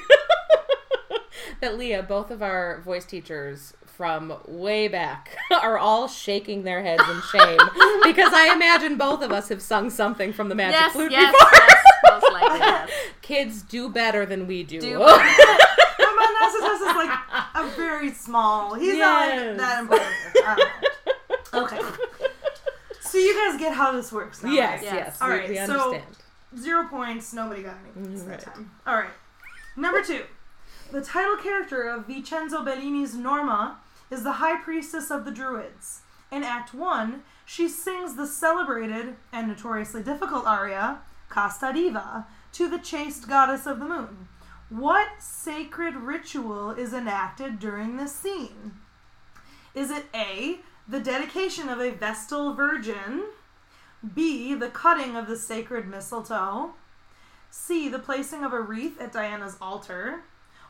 that 1.60 1.76
Leah, 1.76 2.02
both 2.04 2.30
of 2.30 2.40
our 2.40 2.80
voice 2.82 3.04
teachers 3.04 3.74
from 4.00 4.32
way 4.48 4.88
back, 4.88 5.36
are 5.62 5.76
all 5.76 6.08
shaking 6.08 6.62
their 6.62 6.82
heads 6.82 7.02
in 7.06 7.20
shame 7.20 7.58
because 8.02 8.32
I 8.32 8.50
imagine 8.54 8.96
both 8.96 9.20
of 9.20 9.30
us 9.30 9.50
have 9.50 9.60
sung 9.60 9.90
something 9.90 10.32
from 10.32 10.48
the 10.48 10.54
Magic 10.54 10.80
yes, 10.80 10.92
Flute 10.92 11.12
yes, 11.12 11.34
before. 11.34 11.50
yes, 11.52 11.84
most 12.22 12.32
likely. 12.32 12.58
Yes. 12.60 12.90
Kids 13.20 13.60
do 13.62 13.90
better 13.90 14.24
than 14.24 14.46
we 14.46 14.62
do. 14.62 14.80
Do 14.80 14.98
But 15.00 15.18
Monostatos 15.18 16.76
is 16.76 16.96
like 16.96 17.18
a 17.54 17.66
very 17.76 18.10
small. 18.10 18.72
He's 18.72 18.96
not 18.96 19.28
like 19.36 19.58
that 19.58 19.80
important. 19.80 20.10
I 20.46 20.56
don't 21.52 21.52
know. 21.52 21.64
Okay. 21.64 21.78
So 23.02 23.18
you 23.18 23.34
guys 23.50 23.60
get 23.60 23.74
how 23.74 23.92
this 23.92 24.10
works 24.10 24.42
now, 24.42 24.50
yes, 24.50 24.76
right? 24.76 24.82
yes, 24.82 24.94
Yes. 24.94 25.20
we, 25.20 25.24
All 25.26 25.30
right, 25.30 25.48
we 25.50 25.56
so- 25.56 26.00
Zero 26.58 26.86
points. 26.88 27.34
Nobody 27.34 27.62
got 27.64 27.74
any 27.84 28.06
points 28.06 28.22
Right. 28.22 28.40
that 28.40 28.54
time. 28.54 28.70
All 28.86 28.94
right. 28.94 29.10
Number 29.76 30.02
two. 30.02 30.22
The 30.90 31.02
title 31.02 31.36
character 31.36 31.82
of 31.82 32.06
Vincenzo 32.06 32.64
Bellini's 32.64 33.14
Norma 33.14 33.78
is 34.10 34.22
the 34.22 34.32
high 34.32 34.60
priestess 34.60 35.10
of 35.10 35.24
the 35.24 35.30
Druids. 35.30 36.00
In 36.30 36.44
Act 36.44 36.74
1, 36.74 37.22
she 37.44 37.68
sings 37.68 38.14
the 38.14 38.26
celebrated 38.26 39.16
and 39.32 39.48
notoriously 39.48 40.02
difficult 40.02 40.46
aria, 40.46 41.00
Casta 41.28 41.72
Diva, 41.72 42.26
to 42.52 42.68
the 42.68 42.78
chaste 42.78 43.28
goddess 43.28 43.66
of 43.66 43.78
the 43.78 43.84
moon. 43.84 44.28
What 44.68 45.08
sacred 45.18 45.96
ritual 45.96 46.70
is 46.70 46.92
enacted 46.92 47.58
during 47.58 47.96
this 47.96 48.14
scene? 48.14 48.72
Is 49.74 49.90
it 49.90 50.06
A, 50.14 50.60
the 50.88 51.00
dedication 51.00 51.68
of 51.68 51.80
a 51.80 51.90
Vestal 51.90 52.54
Virgin? 52.54 53.24
B, 54.14 54.54
the 54.54 54.68
cutting 54.68 55.16
of 55.16 55.26
the 55.26 55.36
sacred 55.36 55.88
mistletoe? 55.88 56.74
C, 57.50 57.88
the 57.88 57.98
placing 57.98 58.44
of 58.44 58.52
a 58.52 58.60
wreath 58.60 59.00
at 59.00 59.12
Diana's 59.12 59.56
altar? 59.60 60.22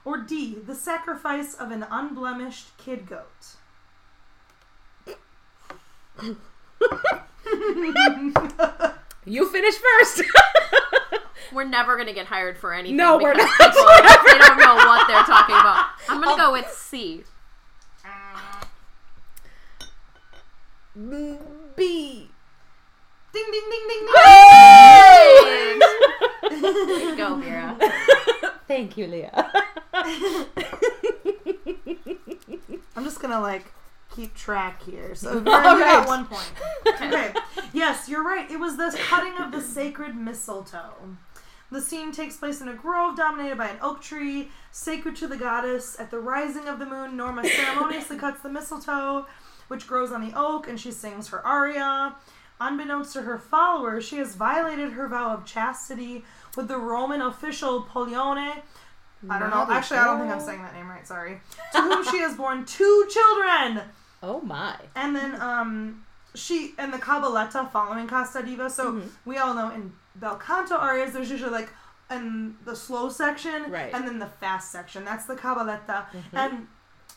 Or 0.04 0.18
D, 0.18 0.54
the 0.54 0.74
sacrifice 0.74 1.54
of 1.54 1.70
an 1.70 1.86
unblemished 1.90 2.76
kid 2.78 3.06
goat? 3.06 3.56
You 9.24 9.50
finish 9.50 9.74
first. 9.74 10.22
We're 11.52 11.64
never 11.64 11.96
gonna 11.96 12.12
get 12.12 12.26
hired 12.26 12.58
for 12.58 12.72
anything. 12.72 12.96
No, 12.96 13.18
we're 13.18 13.34
not. 13.34 13.48
People, 13.58 13.72
they 14.26 14.38
don't 14.38 14.58
know 14.58 14.76
what 14.76 15.08
they're 15.08 15.24
talking 15.24 15.56
about. 15.56 15.86
I'm 16.08 16.22
gonna 16.22 16.40
go 16.40 16.52
with 16.52 16.70
C. 16.70 17.24
B. 21.76 22.28
Ding 23.32 23.46
ding 23.50 23.70
ding 23.70 23.88
ding 23.88 24.06
ding! 26.50 27.16
Go, 27.16 27.36
Vera. 27.36 27.76
Thank 28.70 28.96
you, 28.96 29.08
Leah. 29.08 29.52
I'm 32.94 33.02
just 33.02 33.20
gonna 33.20 33.40
like 33.40 33.64
keep 34.14 34.32
track 34.36 34.80
here. 34.84 35.16
So 35.16 35.38
at 35.44 36.06
one 36.06 36.24
point. 36.24 36.52
Okay. 36.86 37.34
Yes, 37.72 38.08
you're 38.08 38.22
right. 38.22 38.48
It 38.48 38.60
was 38.60 38.76
the 38.76 38.96
cutting 39.08 39.36
of 39.42 39.50
the 39.50 39.60
sacred 39.60 40.14
mistletoe. 40.14 41.16
The 41.72 41.80
scene 41.80 42.12
takes 42.12 42.36
place 42.36 42.60
in 42.60 42.68
a 42.68 42.74
grove 42.74 43.16
dominated 43.16 43.58
by 43.58 43.70
an 43.70 43.78
oak 43.82 44.02
tree, 44.02 44.52
sacred 44.70 45.16
to 45.16 45.26
the 45.26 45.36
goddess. 45.36 45.98
At 45.98 46.12
the 46.12 46.20
rising 46.20 46.68
of 46.68 46.78
the 46.78 46.86
moon, 46.86 47.16
Norma 47.16 47.42
ceremoniously 47.42 48.18
cuts 48.18 48.40
the 48.40 48.50
mistletoe, 48.50 49.26
which 49.66 49.88
grows 49.88 50.12
on 50.12 50.24
the 50.24 50.38
oak, 50.38 50.68
and 50.68 50.78
she 50.78 50.92
sings 50.92 51.26
her 51.30 51.44
aria. 51.44 52.14
Unbeknownst 52.60 53.14
to 53.14 53.22
her 53.22 53.38
followers, 53.38 54.04
she 54.04 54.18
has 54.18 54.36
violated 54.36 54.92
her 54.92 55.08
vow 55.08 55.34
of 55.34 55.46
chastity 55.46 56.24
with 56.60 56.68
the 56.68 56.78
Roman 56.78 57.22
official 57.22 57.82
Pollione. 57.82 58.60
I 59.28 59.38
don't 59.38 59.50
know. 59.50 59.56
Naughty 59.56 59.72
Actually, 59.72 59.98
I 59.98 60.04
don't 60.04 60.20
think 60.20 60.32
I'm 60.32 60.40
saying 60.40 60.62
that 60.62 60.74
name 60.74 60.88
right. 60.88 61.06
Sorry. 61.06 61.40
To 61.72 61.80
whom 61.80 62.04
she 62.04 62.18
has 62.20 62.36
borne 62.36 62.64
two 62.64 63.06
children. 63.10 63.82
Oh 64.22 64.38
my. 64.42 64.76
And 64.94 65.16
then 65.16 65.40
um 65.40 66.04
she 66.34 66.74
and 66.76 66.92
the 66.92 66.98
cabaletta 66.98 67.70
following 67.72 68.06
Casta 68.06 68.42
Diva. 68.42 68.68
So 68.68 68.92
Mm-hmm. 68.92 69.08
we 69.24 69.38
all 69.38 69.54
know 69.54 69.70
in 69.70 69.92
bel 70.14 70.36
canto 70.36 70.74
arias 70.76 71.14
there's 71.14 71.30
usually 71.30 71.50
like 71.50 71.70
in 72.10 72.54
the 72.66 72.76
slow 72.76 73.08
section 73.08 73.70
Right. 73.70 73.86
Mm-hmm. 73.86 73.96
and 73.96 74.06
then 74.08 74.18
the 74.18 74.26
fast 74.26 74.70
section. 74.70 75.06
That's 75.06 75.24
the 75.24 75.36
cabaletta. 75.36 76.04
And 76.34 76.66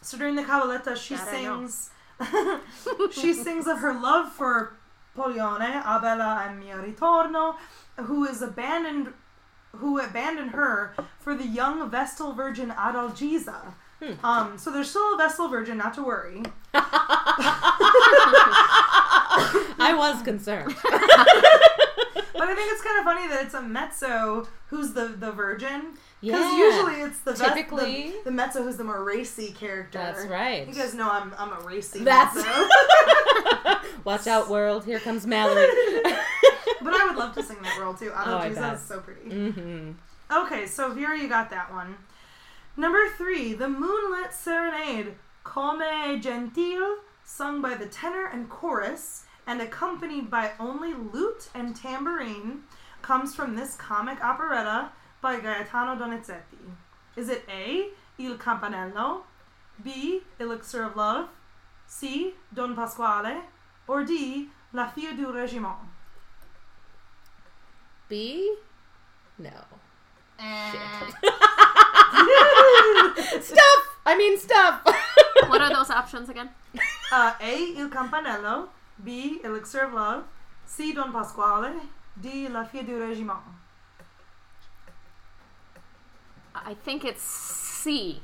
so 0.02 0.18
during 0.18 0.36
the 0.36 0.44
cabaletta 0.44 0.96
she 0.96 1.16
That 1.16 1.28
sings 1.28 1.90
she 3.12 3.34
sings 3.34 3.68
of 3.68 3.80
her 3.80 3.94
love 3.94 4.32
for 4.32 4.78
Pollione, 5.18 5.82
Abella 5.86 6.46
and 6.48 6.60
mio 6.60 6.78
ritorno, 6.82 7.56
who 7.98 8.24
is 8.26 8.42
abandoned 8.42 9.14
who 9.76 10.00
abandoned 10.00 10.52
her 10.52 10.94
for 11.20 11.36
the 11.36 11.46
young 11.46 11.90
Vestal 11.90 12.34
Virgin 12.34 12.70
Adalgisa. 12.72 13.74
Hmm. 14.02 14.26
Um, 14.26 14.58
so 14.58 14.72
there's 14.72 14.90
still 14.90 15.16
a 15.16 15.18
Vestal 15.18 15.48
Virgin, 15.50 15.78
not 15.78 15.94
to 15.96 16.04
worry. 16.04 16.44
I 19.80 19.94
was 19.98 20.22
concerned. 20.24 20.76
But 22.36 22.50
I 22.50 22.56
think 22.56 22.72
it's 22.74 22.82
kind 22.82 22.98
of 23.00 23.06
funny 23.06 23.28
that 23.30 23.46
it's 23.46 23.54
a 23.54 23.62
mezzo 23.62 24.48
who's 24.68 24.92
the 24.92 25.06
the 25.08 25.32
virgin. 25.32 25.94
Because 26.20 26.42
Yeah. 26.42 26.58
usually 26.58 26.96
it's 27.02 27.20
the 27.20 27.34
Typically- 27.34 28.10
the, 28.12 28.22
the 28.26 28.32
mezzo 28.32 28.64
who's 28.64 28.76
the 28.76 28.84
more 28.84 29.02
racy 29.04 29.52
character. 29.54 30.00
That's 30.00 30.26
right. 30.26 30.68
You 30.68 30.74
guys 30.74 30.94
know 30.94 31.10
I'm 31.10 31.32
I'm 31.38 31.54
a 31.54 31.62
racy 31.66 32.04
That's- 32.04 32.36
mezzo. 32.36 32.68
Watch 34.04 34.28
out, 34.28 34.50
world. 34.50 34.84
Here 34.84 35.00
comes 35.00 35.26
Mallory. 35.26 35.68
But 36.84 36.94
I 36.94 37.06
would 37.08 37.16
love 37.18 37.34
to 37.36 37.44
sing 37.44 37.58
that 37.62 37.80
role 37.80 37.94
too. 37.94 38.12
Oh, 38.14 38.38
I 38.38 38.50
bet. 38.50 38.74
is 38.76 38.82
so 38.82 39.00
pretty. 39.00 39.30
hmm 39.30 39.92
Okay, 40.32 40.66
so 40.66 40.92
Vera, 40.94 41.18
you 41.18 41.28
got 41.28 41.50
that 41.52 41.72
one. 41.72 41.96
Number 42.76 43.08
three, 43.18 43.54
the 43.54 43.70
Moonlit 43.70 44.34
Serenade, 44.34 45.14
Come 45.44 45.80
Gentil, 46.22 46.96
sung 47.24 47.62
by 47.62 47.76
the 47.76 47.86
tenor 47.86 48.26
and 48.26 48.50
chorus, 48.50 49.26
and 49.46 49.62
accompanied 49.62 50.32
by 50.32 50.52
only 50.60 50.94
lute 50.94 51.50
and 51.54 51.76
tambourine, 51.76 52.64
comes 53.02 53.36
from 53.36 53.56
this 53.56 53.76
comic 53.76 54.24
operetta 54.24 54.92
by 55.22 55.40
Gaetano 55.40 55.96
Donizetti. 55.96 56.74
Is 57.16 57.30
it 57.30 57.44
A, 57.50 57.90
Il 58.18 58.38
Campanello, 58.38 59.22
B, 59.84 60.22
Elixir 60.40 60.84
of 60.84 60.96
Love, 60.96 61.28
C, 61.86 62.34
Don 62.54 62.76
Pasquale, 62.76 63.42
or 63.88 64.04
D, 64.04 64.48
La 64.72 64.88
Fille 64.88 65.16
du 65.16 65.28
Régiment? 65.28 65.76
B? 68.14 68.46
No. 69.40 69.50
Eh. 70.38 70.72
Stuff! 73.42 73.82
I 74.06 74.16
mean, 74.16 74.38
stuff! 74.38 74.86
What 75.48 75.62
are 75.62 75.74
those 75.74 75.90
options 75.90 76.30
again? 76.30 76.52
Uh, 77.12 77.34
A. 77.42 77.74
Il 77.76 77.90
Campanello. 77.90 78.70
B. 79.04 79.40
Elixir 79.44 79.86
of 79.86 79.94
Love. 79.94 80.26
C. 80.64 80.94
Don 80.94 81.12
Pasquale. 81.12 81.74
D. 82.22 82.48
La 82.50 82.66
Fille 82.66 82.84
du 82.84 83.00
Régiment. 83.00 83.42
I 86.54 86.76
think 86.86 87.06
it's 87.06 87.24
C. 87.24 88.22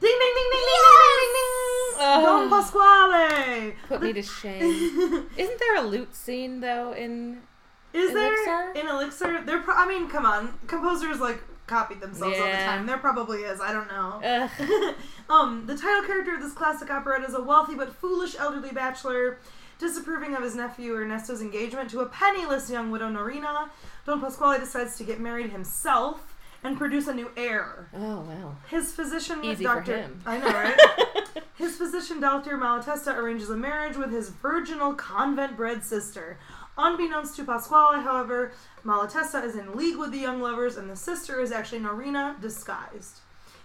ding 0.00 0.34
ding 0.36 0.50
ding 0.50 0.52
ding 0.66 0.82
ding 0.88 1.16
ding 1.20 1.32
ding! 1.36 2.00
Oh. 2.00 2.22
Don 2.26 2.48
Pasquale. 2.50 3.76
Put 3.86 4.02
me 4.02 4.12
to 4.12 4.22
shame. 4.22 5.28
Isn't 5.36 5.58
there 5.60 5.76
a 5.76 5.82
loot 5.82 6.16
scene, 6.16 6.58
though, 6.58 6.92
in. 6.92 7.42
Is 7.92 8.12
there 8.12 8.72
an 8.72 8.86
Elixir? 8.88 9.42
There. 9.44 9.60
Pro- 9.60 9.74
I 9.74 9.86
mean, 9.86 10.08
come 10.08 10.26
on. 10.26 10.58
Composers 10.66 11.20
like 11.20 11.42
copied 11.66 12.00
themselves 12.00 12.38
all 12.38 12.46
the 12.46 12.52
time. 12.52 12.86
There 12.86 12.98
probably 12.98 13.40
is. 13.40 13.60
I 13.60 13.72
don't 13.72 13.88
know. 13.88 14.94
Um, 15.30 15.66
the 15.66 15.76
title 15.76 16.04
character 16.06 16.36
of 16.36 16.40
this 16.40 16.54
classic 16.54 16.90
operetta 16.90 17.26
is 17.26 17.34
a 17.34 17.42
wealthy 17.42 17.74
but 17.74 17.94
foolish 17.94 18.34
elderly 18.38 18.70
bachelor, 18.70 19.38
disapproving 19.78 20.34
of 20.34 20.42
his 20.42 20.54
nephew 20.54 20.94
Ernesto's 20.94 21.42
engagement 21.42 21.90
to 21.90 22.00
a 22.00 22.06
penniless 22.06 22.70
young 22.70 22.90
widow 22.90 23.10
Norina. 23.10 23.68
Don 24.06 24.22
Pasquale 24.22 24.58
decides 24.58 24.96
to 24.96 25.04
get 25.04 25.20
married 25.20 25.50
himself 25.50 26.34
and 26.64 26.78
produce 26.78 27.08
a 27.08 27.14
new 27.14 27.30
heir. 27.36 27.90
Oh, 27.94 28.20
wow! 28.20 28.56
His 28.70 28.92
physician, 28.92 29.44
Easy 29.44 29.64
Doctor. 29.64 30.08
I 30.24 30.38
know, 30.38 30.46
right? 30.46 31.44
his 31.56 31.76
physician, 31.76 32.20
Doctor 32.20 32.56
Malatesta, 32.56 33.14
arranges 33.14 33.50
a 33.50 33.56
marriage 33.56 33.98
with 33.98 34.10
his 34.10 34.30
virginal 34.30 34.94
convent-bred 34.94 35.84
sister. 35.84 36.38
Unbeknownst 36.78 37.34
to 37.36 37.44
Pasquale, 37.44 38.00
however, 38.02 38.52
Malatesta 38.84 39.44
is 39.44 39.56
in 39.56 39.74
league 39.76 39.96
with 39.98 40.12
the 40.12 40.18
young 40.18 40.40
lovers, 40.40 40.76
and 40.76 40.88
the 40.88 40.94
sister 40.96 41.40
is 41.40 41.50
actually 41.50 41.80
Norina 41.80 42.40
disguised. 42.40 43.18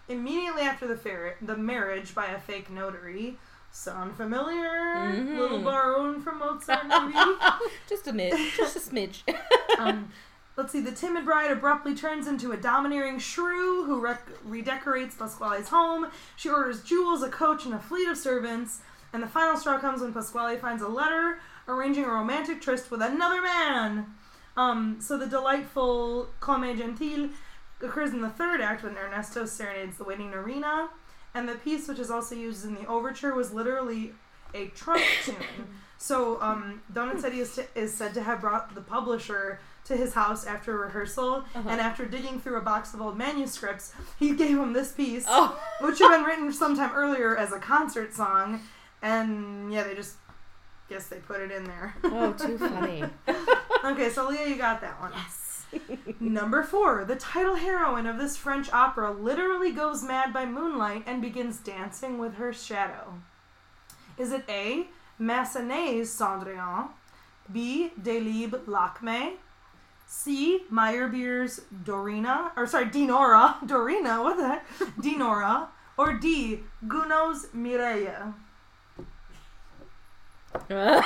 Immediately 0.10 0.64
after 0.64 0.88
the 0.88 0.98
fair, 0.98 1.38
the 1.42 1.56
marriage 1.56 2.16
by 2.16 2.26
a 2.26 2.40
fake 2.40 2.70
notary. 2.72 3.38
Sound 3.72 4.16
familiar? 4.16 4.70
Mhm. 4.70 5.38
Little 5.40 5.60
Baron 5.62 6.22
from 6.22 6.40
Mozart, 6.40 6.86
maybe. 6.88 7.14
just 7.88 8.08
a 8.08 8.12
smidge. 8.14 8.56
Just 8.58 8.76
a 8.76 8.80
smidge. 8.80 9.22
um, 9.80 10.12
let's 10.58 10.72
see. 10.72 10.80
The 10.82 10.92
timid 10.92 11.26
bride 11.26 11.50
abruptly 11.52 11.96
turns 11.96 12.28
into 12.28 12.52
a 12.52 12.58
domineering 12.58 13.18
shrew 13.20 13.86
who 13.86 14.00
rec- 14.00 14.28
redecorates 14.44 15.16
Pasquale's 15.16 15.70
home. 15.70 16.08
She 16.36 16.50
orders 16.50 16.84
jewels, 16.84 17.24
a 17.24 17.30
coach, 17.30 17.66
and 17.66 17.74
a 17.74 17.80
fleet 17.80 18.08
of 18.08 18.18
servants. 18.18 18.82
And 19.12 19.22
the 19.24 19.28
final 19.28 19.58
straw 19.58 19.80
comes 19.80 20.02
when 20.02 20.14
Pasquale 20.14 20.58
finds 20.58 20.82
a 20.84 20.88
letter 20.88 21.40
arranging 21.68 22.06
a 22.06 22.10
romantic 22.10 22.62
tryst 22.62 22.92
with 22.92 23.02
another 23.02 23.42
man. 23.42 24.08
Um, 24.56 24.98
so 25.00 25.18
the 25.18 25.28
delightful 25.28 26.28
Come 26.40 26.64
Gentil 26.64 27.32
occurs 27.82 28.12
in 28.12 28.22
the 28.22 28.30
third 28.30 28.62
act 28.62 28.84
when 28.84 28.96
Ernesto 28.98 29.46
serenades 29.46 29.98
the 29.98 30.04
waiting 30.04 30.32
Norina. 30.32 30.90
And 31.34 31.50
the 31.50 31.56
piece, 31.56 31.88
which 31.88 32.00
is 32.00 32.12
also 32.12 32.36
used 32.36 32.64
in 32.64 32.76
the 32.76 32.86
overture, 32.86 33.34
was 33.34 33.54
literally 33.54 34.14
a 34.54 34.68
trunk 34.68 35.04
tune. 35.24 35.36
So 35.98 36.40
um, 36.42 36.82
Donizetti 36.92 37.38
is, 37.38 37.56
to, 37.56 37.66
is 37.76 37.94
said 37.94 38.14
to 38.14 38.22
have 38.22 38.42
brought 38.42 38.76
the 38.76 38.82
publisher 38.82 39.60
to 39.86 39.98
his 39.98 40.14
house 40.14 40.46
after 40.46 40.78
rehearsal, 40.78 41.44
Uh-huh. 41.56 41.70
and 41.70 41.82
after 41.82 42.06
digging 42.06 42.40
through 42.40 42.58
a 42.58 42.62
box 42.62 42.94
of 42.94 43.02
old 43.02 43.18
manuscripts, 43.18 43.94
he 44.20 44.34
gave 44.36 44.58
him 44.58 44.74
this 44.74 44.92
piece, 44.92 45.26
oh. 45.28 45.60
which 45.82 46.00
had 46.00 46.10
been 46.10 46.24
written 46.24 46.54
sometime 46.54 46.92
earlier 46.94 47.36
as 47.36 47.52
a 47.52 47.60
concert 47.60 48.14
song, 48.14 48.62
and 49.02 49.74
yeah, 49.74 49.84
they 49.84 49.96
just 49.96 50.16
guess 50.90 51.08
they 51.08 51.18
put 51.18 51.42
it 51.42 51.52
in 51.52 51.64
there. 51.66 51.96
Oh, 52.04 52.34
too 52.38 52.58
funny. 52.58 53.04
okay, 53.84 54.10
so 54.10 54.28
Leah, 54.28 54.48
you 54.48 54.56
got 54.58 54.82
that 54.82 55.00
one. 55.00 55.12
Yes. 55.14 55.66
Number 56.20 56.64
four, 56.64 57.06
the 57.06 57.16
title 57.16 57.56
heroine 57.56 58.06
of 58.06 58.18
this 58.18 58.38
French 58.38 58.72
opera 58.72 59.12
literally 59.12 59.72
goes 59.72 60.04
mad 60.04 60.34
by 60.34 60.46
moonlight 60.46 61.04
and 61.06 61.22
begins 61.22 61.58
dancing 61.58 62.18
with 62.18 62.36
her 62.36 62.54
shadow. 62.54 63.16
Is 64.18 64.32
it 64.32 64.44
A. 64.48 64.88
Massenet's 65.20 66.10
Cendrillon, 66.10 66.90
B. 67.52 67.92
Delibes 68.02 68.66
Lakme, 68.66 69.34
C. 70.06 70.64
Meyerbeer's 70.72 71.62
Dorina, 71.84 72.52
or 72.56 72.68
sorry, 72.68 72.86
Dinora, 72.86 73.60
Dorina, 73.66 74.24
what 74.24 74.38
the 74.38 74.48
heck? 74.48 74.68
Dinora, 75.00 75.68
or 75.98 76.14
D. 76.14 76.60
Gounod's 76.88 77.48
Mireille. 77.56 78.34
I 80.56 81.02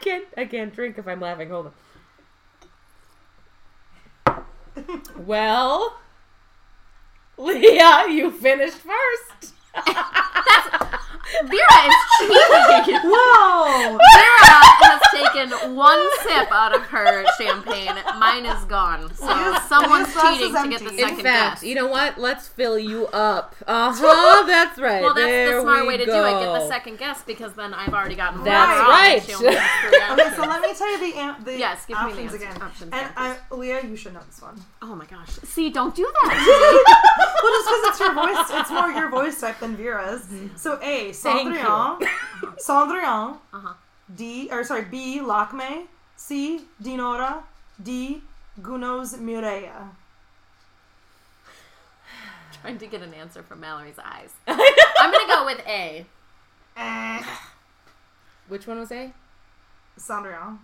can't. 0.00 0.24
I 0.36 0.44
can't 0.44 0.74
drink 0.74 0.98
if 0.98 1.06
I'm 1.06 1.20
laughing. 1.20 1.50
Hold 1.50 1.72
on. 4.26 4.94
well, 5.16 5.98
Leah, 7.36 8.06
you 8.08 8.30
finished 8.30 8.78
first. 8.78 9.54
Vera 11.44 11.80
is 11.86 11.94
cheating. 12.18 13.00
Whoa! 13.10 13.98
Vera 13.98 14.60
has 14.82 15.00
taken 15.12 15.74
one 15.76 16.00
sip 16.22 16.50
out 16.52 16.74
of 16.74 16.82
her 16.82 17.24
champagne. 17.38 17.94
Mine 18.18 18.46
is 18.46 18.64
gone. 18.64 19.12
So 19.14 19.26
Yes, 19.26 19.68
someone's 19.68 20.06
this 20.06 20.14
glass 20.14 20.36
cheating 20.38 20.54
to 20.54 20.68
get 20.68 20.80
the 20.80 20.86
empty. 20.90 21.02
In 21.02 21.16
fact, 21.24 21.60
guess. 21.60 21.62
you 21.64 21.74
know 21.74 21.86
what? 21.86 22.18
Let's 22.18 22.48
fill 22.48 22.78
you 22.78 23.06
up. 23.08 23.54
Uh 23.66 23.92
huh. 23.96 24.44
That's 24.46 24.78
right. 24.78 25.02
well, 25.02 25.14
that's 25.14 25.26
there 25.26 25.56
the 25.56 25.62
smart 25.62 25.86
way 25.86 25.96
to 25.96 26.04
go. 26.06 26.12
do 26.12 26.36
it. 26.36 26.40
Get 26.44 26.52
the 26.60 26.68
second 26.68 26.98
guess 26.98 27.22
because 27.22 27.52
then 27.54 27.72
I've 27.74 27.94
already 27.94 28.14
gotten 28.16 28.42
That's 28.44 28.68
one 28.68 28.78
wrong, 28.78 28.88
right. 28.90 29.14
and 29.18 29.22
she 29.22 29.34
only 29.34 29.54
has 29.54 30.16
three 30.16 30.24
Okay, 30.24 30.36
so 30.36 30.42
let 30.42 30.60
me 30.60 30.74
tell 30.74 30.90
you 30.90 31.12
the, 31.12 31.18
am- 31.18 31.44
the 31.44 31.58
Yes, 31.58 31.86
give 31.86 31.96
me 32.04 32.12
the 32.12 32.22
options 32.22 32.32
answer- 32.34 32.36
again. 32.48 32.62
options 32.62 32.92
and 32.92 33.00
again, 33.00 33.12
I, 33.16 33.36
Leah, 33.54 33.84
you 33.86 33.96
should 33.96 34.14
know 34.14 34.20
this 34.26 34.40
one. 34.42 34.60
Oh 34.82 34.94
my 34.94 35.04
gosh. 35.06 35.28
See, 35.44 35.70
don't 35.70 35.94
do 35.94 36.02
that. 36.22 36.30
well, 37.42 37.52
just 37.52 37.68
because 37.68 37.88
it's 37.90 38.00
your 38.00 38.14
voice, 38.14 38.60
it's 38.60 38.70
more 38.70 38.90
your 38.90 39.08
voice 39.10 39.40
type 39.40 39.60
than 39.60 39.76
Vera's. 39.76 40.26
So 40.56 40.78
A, 40.82 41.12
Thank 41.12 41.14
Cendrillon, 41.20 42.00
Cendrillon, 42.58 43.38
uh-huh. 43.52 43.74
D, 44.14 44.48
or 44.50 44.64
sorry, 44.64 44.84
B, 44.84 45.20
Lakme, 45.20 45.86
C, 46.16 46.62
Dinora, 46.82 47.42
D, 47.82 48.22
Gounod's 48.62 49.16
Mireille. 49.16 49.90
Trying 52.62 52.78
to 52.78 52.86
get 52.86 53.02
an 53.02 53.14
answer 53.14 53.42
from 53.42 53.60
Mallory's 53.60 53.98
eyes. 54.02 54.30
I'm 54.48 55.12
gonna 55.12 55.26
go 55.28 55.44
with 55.44 55.60
A. 55.66 56.06
Eh, 56.76 57.22
Which 58.48 58.66
one 58.66 58.78
was 58.78 58.90
A? 58.90 59.12
Cendrillon. 59.98 60.58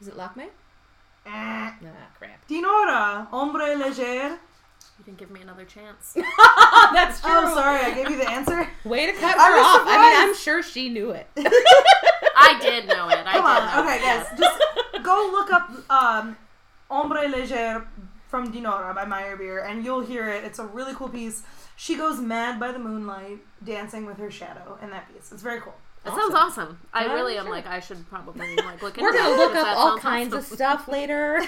Is 0.00 0.08
it 0.08 0.16
Lakme? 0.16 0.48
Eh. 1.26 1.70
Nah, 1.82 1.90
crap. 2.18 2.48
Dinora, 2.48 3.30
Ombre 3.32 3.76
Leger. 3.76 4.38
You 5.00 5.04
didn't 5.06 5.18
give 5.18 5.30
me 5.30 5.40
another 5.40 5.64
chance. 5.64 6.12
That's 6.92 7.22
true. 7.22 7.30
Oh, 7.32 7.54
sorry, 7.54 7.80
I 7.84 7.94
gave 7.94 8.10
you 8.10 8.18
the 8.18 8.30
answer. 8.38 8.68
Way 8.84 9.06
to 9.06 9.12
cut 9.12 9.38
I 9.38 9.50
her 9.50 9.56
was 9.56 9.66
off. 9.80 9.86
I 9.86 9.96
mean. 9.96 10.28
I'm 10.30 10.36
sure 10.36 10.62
she 10.62 10.90
knew 10.90 11.12
it. 11.12 11.26
I 12.36 12.58
did 12.60 12.86
know 12.86 13.08
it. 13.08 13.18
I 13.26 13.32
Come 13.32 13.44
did 13.44 13.44
on, 13.44 13.76
know 13.76 13.82
okay, 13.90 13.96
it. 13.96 14.02
guys, 14.02 14.26
yes. 14.38 14.38
just 14.38 15.04
go 15.04 15.28
look 15.32 15.50
up 15.50 15.70
um, 15.90 16.36
Ombre 16.90 17.28
Leger 17.28 17.86
from 18.28 18.52
Dinora 18.52 18.94
by 18.94 19.06
Meyerbeer, 19.06 19.66
and 19.66 19.82
you'll 19.86 20.02
hear 20.02 20.28
it. 20.28 20.44
It's 20.44 20.58
a 20.58 20.66
really 20.66 20.94
cool 20.94 21.08
piece. 21.08 21.44
She 21.76 21.96
goes 21.96 22.20
mad 22.20 22.60
by 22.60 22.70
the 22.72 22.78
moonlight, 22.78 23.38
dancing 23.64 24.04
with 24.04 24.18
her 24.18 24.30
shadow 24.30 24.78
in 24.82 24.90
that 24.90 25.10
piece. 25.10 25.32
It's 25.32 25.42
very 25.42 25.60
cool. 25.62 25.74
That 26.04 26.14
sounds 26.14 26.34
awesome. 26.34 26.78
I 26.92 27.06
Yeah, 27.06 27.14
really 27.14 27.38
am 27.38 27.48
like 27.48 27.66
I 27.66 27.80
should 27.80 28.06
probably 28.10 28.54
like 28.56 28.82
look 28.82 28.98
into 28.98 29.02
We're 29.02 29.12
gonna 29.14 29.36
look 29.36 29.54
up 29.54 29.76
all 29.76 29.88
sounds 29.92 30.02
kinds 30.02 30.34
of 30.34 30.44
stuff 30.44 30.88
later. 30.88 31.40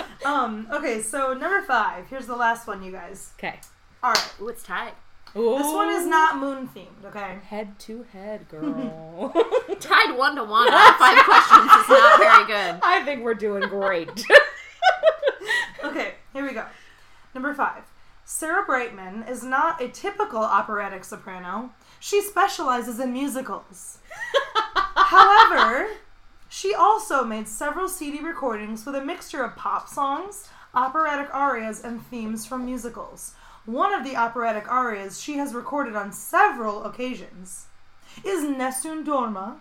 Um, 0.24 0.66
okay, 0.72 1.02
so 1.02 1.34
number 1.34 1.62
five. 1.62 2.08
Here's 2.08 2.26
the 2.26 2.34
last 2.34 2.66
one, 2.66 2.82
you 2.82 2.90
guys. 2.90 3.30
okay. 3.38 3.60
All 4.02 4.10
right, 4.12 4.34
Ooh, 4.40 4.48
it's 4.48 4.62
tied. 4.64 4.92
this 5.34 5.72
one 5.72 5.88
is 5.90 6.06
not 6.06 6.38
moon 6.38 6.68
themed. 6.68 7.04
Okay. 7.04 7.38
head 7.46 7.78
to 7.80 8.04
head, 8.12 8.48
girl. 8.50 9.32
Tied 9.78 10.16
one 10.16 10.34
to 10.36 10.42
one 10.44 10.68
out 10.68 10.90
of 10.90 10.96
five 10.96 11.18
questions 11.24 11.70
is 11.70 11.88
not 11.88 12.18
very 12.18 12.46
good. 12.46 12.80
I 12.82 13.02
think 13.04 13.22
we're 13.22 13.34
doing 13.34 13.68
great. 13.68 14.24
Okay, 15.84 16.14
here 16.32 16.44
we 16.44 16.52
go. 16.52 16.64
Number 17.34 17.54
five. 17.54 17.84
Sarah 18.24 18.64
Brightman 18.66 19.22
is 19.28 19.44
not 19.44 19.80
a 19.80 19.88
typical 19.88 20.40
operatic 20.40 21.04
soprano. 21.04 21.70
She 22.00 22.20
specializes 22.22 22.98
in 22.98 23.12
musicals. 23.12 23.98
However, 24.96 25.88
she 26.56 26.72
also 26.72 27.22
made 27.22 27.46
several 27.46 27.86
CD 27.86 28.18
recordings 28.20 28.86
with 28.86 28.94
a 28.94 29.04
mixture 29.04 29.44
of 29.44 29.54
pop 29.56 29.90
songs, 29.90 30.48
operatic 30.72 31.28
arias, 31.34 31.82
and 31.84 32.02
themes 32.06 32.46
from 32.46 32.64
musicals. 32.64 33.34
One 33.66 33.92
of 33.92 34.04
the 34.04 34.16
operatic 34.16 34.66
arias 34.66 35.20
she 35.20 35.34
has 35.36 35.52
recorded 35.52 35.94
on 35.94 36.12
several 36.12 36.84
occasions 36.84 37.66
is 38.24 38.42
Nessun 38.42 39.04
Dorma. 39.04 39.58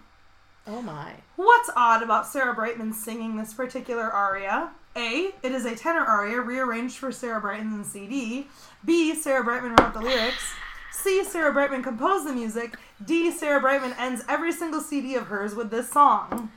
oh 0.65 0.81
my. 0.81 1.15
What's 1.35 1.69
odd 1.75 2.01
about 2.01 2.27
Sarah 2.27 2.53
Brightman 2.53 2.93
singing 2.93 3.35
this 3.35 3.53
particular 3.53 4.09
aria? 4.09 4.69
A. 4.95 5.31
It 5.43 5.51
is 5.51 5.65
a 5.65 5.75
tenor 5.75 6.05
aria 6.05 6.39
rearranged 6.39 6.95
for 6.95 7.11
Sarah 7.11 7.41
Brightman's 7.41 7.91
CD. 7.91 8.47
B. 8.85 9.13
Sarah 9.15 9.43
Brightman 9.43 9.75
wrote 9.75 9.93
the 9.93 9.99
lyrics. 9.99 10.53
C. 10.93 11.25
Sarah 11.25 11.51
Brightman 11.51 11.83
composed 11.83 12.25
the 12.25 12.31
music. 12.31 12.77
D. 13.03 13.31
Sarah 13.31 13.59
Brightman 13.59 13.95
ends 13.99 14.23
every 14.29 14.53
single 14.53 14.79
CD 14.79 15.15
of 15.15 15.27
hers 15.27 15.55
with 15.55 15.71
this 15.71 15.91
song. 15.91 16.51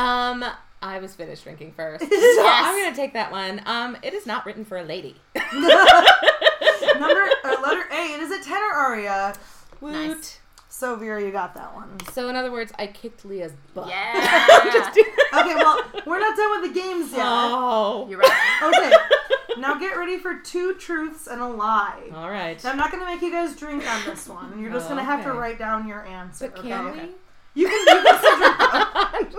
Um, 0.00 0.44
I 0.82 0.98
was 0.98 1.14
finished 1.14 1.44
drinking 1.44 1.72
first. 1.72 2.04
So 2.08 2.08
Yes. 2.10 2.62
I'm 2.66 2.82
gonna 2.84 2.96
take 2.96 3.12
that 3.12 3.30
one. 3.30 3.60
Um, 3.66 3.96
it 4.02 4.14
is 4.14 4.26
not 4.26 4.46
written 4.46 4.64
for 4.64 4.78
a 4.78 4.82
lady. 4.82 5.16
Number 5.52 7.28
uh, 7.44 7.56
letter 7.62 7.84
A. 7.92 8.14
It 8.14 8.20
is 8.20 8.30
a 8.30 8.42
tenor 8.42 8.72
aria. 8.74 9.34
Woot. 9.80 9.92
Nice. 9.92 10.38
So 10.68 10.96
Vera, 10.96 11.20
you 11.22 11.30
got 11.32 11.54
that 11.54 11.74
one. 11.74 11.98
So 12.12 12.28
in 12.28 12.36
other 12.36 12.50
words, 12.52 12.72
I 12.78 12.86
kicked 12.86 13.24
Leah's 13.24 13.52
butt. 13.74 13.88
Yeah. 13.88 14.48
Okay, 15.32 15.54
well 15.54 15.78
we're 16.06 16.18
not 16.18 16.36
done 16.36 16.60
with 16.60 16.72
the 16.74 16.80
games 16.80 17.12
yet. 17.12 17.20
Oh. 17.24 18.06
You're 18.10 18.18
right. 18.18 18.60
Okay, 18.62 19.60
now 19.60 19.78
get 19.78 19.96
ready 19.96 20.18
for 20.18 20.34
two 20.40 20.74
truths 20.74 21.28
and 21.28 21.40
a 21.40 21.46
lie. 21.46 22.02
All 22.14 22.28
right. 22.30 22.62
Now, 22.64 22.70
I'm 22.72 22.76
not 22.76 22.90
going 22.90 23.00
to 23.04 23.06
make 23.06 23.22
you 23.22 23.30
guys 23.30 23.54
drink 23.56 23.88
on 23.88 24.04
this 24.04 24.28
one. 24.28 24.60
You're 24.60 24.72
just 24.72 24.86
Oh, 24.86 24.88
going 24.94 24.98
to 24.98 25.04
have 25.04 25.22
to 25.24 25.32
write 25.32 25.58
down 25.58 25.86
your 25.86 26.04
answer. 26.04 26.48
But 26.48 26.58
okay? 26.58 26.68
can 26.68 26.86
Okay. 26.88 27.08
we? 27.54 27.62
You 27.62 27.68
can. 27.68 27.78
You 27.96 28.02
can 28.02 28.18
still 28.18 28.38
drink. 28.38 29.29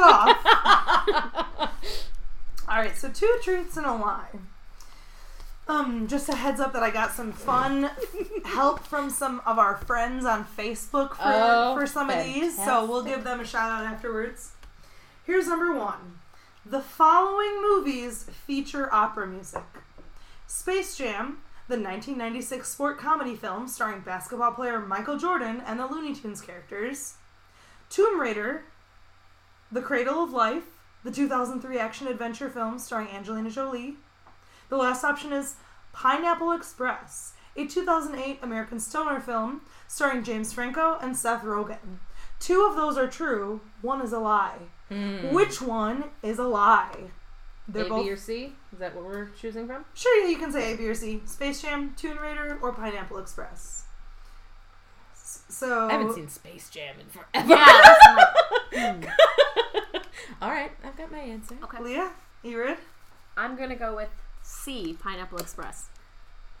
Cut 0.00 0.02
off. 0.02 1.68
All 2.68 2.78
right. 2.78 2.96
So 2.96 3.10
two 3.10 3.38
truths 3.42 3.76
and 3.76 3.86
a 3.86 3.92
lie. 3.92 4.28
Um, 5.68 6.08
just 6.08 6.28
a 6.28 6.34
heads 6.34 6.60
up 6.60 6.72
that 6.72 6.82
I 6.82 6.90
got 6.90 7.12
some 7.12 7.32
fun 7.32 7.88
help 8.44 8.80
from 8.80 9.08
some 9.10 9.40
of 9.46 9.58
our 9.58 9.76
friends 9.76 10.24
on 10.24 10.44
Facebook 10.44 11.10
for, 11.14 11.20
Oh, 11.22 11.74
for 11.78 11.86
some 11.86 12.10
of 12.10 12.24
these, 12.24 12.56
so 12.56 12.84
we'll 12.84 13.04
give 13.04 13.22
them 13.22 13.38
a 13.40 13.44
shout 13.44 13.70
out 13.70 13.84
afterwards. 13.86 14.52
Here's 15.24 15.46
number 15.46 15.72
one. 15.72 16.18
The 16.66 16.80
following 16.80 17.62
movies 17.62 18.24
feature 18.46 18.92
opera 18.92 19.26
music. 19.28 19.62
Space 20.48 20.96
Jam, 20.96 21.38
the 21.68 21.76
1996 21.76 22.68
sport 22.68 22.98
comedy 22.98 23.36
film 23.36 23.68
starring 23.68 24.00
basketball 24.00 24.52
player 24.52 24.80
Michael 24.80 25.16
Jordan 25.16 25.62
and 25.64 25.78
the 25.78 25.86
Looney 25.86 26.12
Tunes 26.14 26.40
characters. 26.40 27.14
Tomb 27.88 28.20
Raider, 28.20 28.64
The 29.72 29.80
Cradle 29.80 30.22
of 30.22 30.32
Life, 30.32 30.64
the 31.02 31.10
2003 31.10 31.78
action 31.78 32.06
adventure 32.06 32.50
film 32.50 32.78
starring 32.78 33.08
Angelina 33.08 33.50
Jolie. 33.50 33.96
The 34.68 34.76
last 34.76 35.02
option 35.02 35.32
is 35.32 35.54
Pineapple 35.94 36.52
Express, 36.52 37.32
a 37.56 37.66
2008 37.66 38.40
American 38.42 38.78
stoner 38.78 39.18
film 39.18 39.62
starring 39.88 40.24
James 40.24 40.52
Franco 40.52 40.98
and 41.00 41.16
Seth 41.16 41.42
Rogen. 41.42 42.00
Two 42.38 42.66
of 42.68 42.76
those 42.76 42.98
are 42.98 43.08
true, 43.08 43.62
one 43.80 44.02
is 44.02 44.12
a 44.12 44.18
lie. 44.18 44.58
Hmm. 44.90 45.32
Which 45.32 45.62
one 45.62 46.04
is 46.22 46.38
a 46.38 46.44
lie? 46.44 47.10
They're 47.66 47.86
A, 47.86 47.88
both 47.88 48.04
B, 48.04 48.10
or 48.10 48.16
C? 48.18 48.52
Is 48.74 48.78
that 48.78 48.94
what 48.94 49.06
we're 49.06 49.30
choosing 49.40 49.66
from? 49.66 49.86
Sure, 49.94 50.22
yeah, 50.22 50.28
you 50.28 50.36
can 50.36 50.52
say 50.52 50.74
A, 50.74 50.76
B, 50.76 50.86
or 50.86 50.94
C. 50.94 51.22
Space 51.24 51.62
Jam, 51.62 51.94
Tomb 51.96 52.18
Raider, 52.18 52.58
or 52.60 52.74
Pineapple 52.74 53.16
Express. 53.16 53.84
S- 55.52 55.58
So 55.58 55.88
I 55.88 55.92
haven't 55.92 56.14
seen 56.14 56.28
Space 56.28 56.70
Jam 56.70 56.94
in 56.98 57.06
forever. 57.06 57.48
Yeah. 57.48 57.82
that's 58.72 59.06
my- 59.06 59.12
All 60.42 60.50
right, 60.50 60.72
I've 60.84 60.96
got 60.96 61.12
my 61.12 61.18
answer. 61.18 61.56
okay. 61.64 61.82
Leah, 61.82 62.10
you 62.42 62.58
read? 62.58 62.78
I'm 63.36 63.56
gonna 63.56 63.76
go 63.76 63.94
with 63.94 64.08
C. 64.42 64.96
Pineapple 65.00 65.38
Express. 65.38 65.86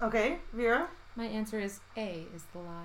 Okay, 0.00 0.38
Vera. 0.52 0.88
My 1.16 1.24
answer 1.24 1.58
is 1.60 1.80
A 1.96 2.26
is 2.34 2.44
the 2.52 2.58
lie. 2.58 2.84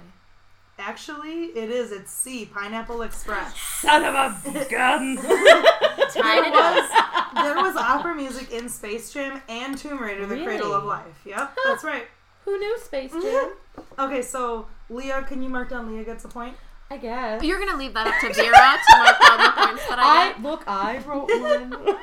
Actually, 0.80 1.46
it 1.46 1.70
is. 1.70 1.92
It's 1.92 2.12
C. 2.12 2.46
Pineapple 2.46 3.02
Express. 3.02 3.58
Son 3.60 4.04
of 4.04 4.14
a 4.16 4.66
gun! 4.70 5.18
Tied 5.18 6.48
it 6.48 6.54
up. 6.54 7.34
there 7.44 7.56
was 7.56 7.76
opera 7.76 8.14
music 8.16 8.52
in 8.52 8.70
Space 8.70 9.12
Jam 9.12 9.42
and 9.50 9.78
Tomb 9.78 10.00
Raider: 10.02 10.26
The 10.26 10.44
Cradle 10.44 10.74
of 10.74 10.84
Life. 10.84 11.22
Yep, 11.26 11.56
that's 11.66 11.84
right. 11.84 12.08
Who 12.48 12.58
knew 12.58 12.80
Space 12.80 13.12
mm-hmm. 13.12 13.22
Jam? 13.22 13.86
Okay, 14.00 14.22
so 14.22 14.68
Leah, 14.90 15.22
can 15.24 15.44
you 15.44 15.50
mark 15.50 15.70
down 15.70 15.92
Leah 15.94 16.06
gets 16.06 16.24
a 16.24 16.30
point? 16.30 16.56
I 16.90 16.96
guess. 16.96 17.44
You're 17.44 17.60
gonna 17.60 17.78
leave 17.78 17.94
that 17.94 18.08
up 18.08 18.14
to 18.22 18.34
Vera 18.34 18.54
to 18.54 18.98
mark 18.98 19.20
down 19.20 19.38
the 19.44 19.68
points 19.68 19.88
that 19.90 20.00
I 20.00 20.30
I 20.30 20.32
get. 20.32 20.42
look. 20.42 20.64
I 20.66 20.98
wrote 21.06 21.30
one. 21.30 21.98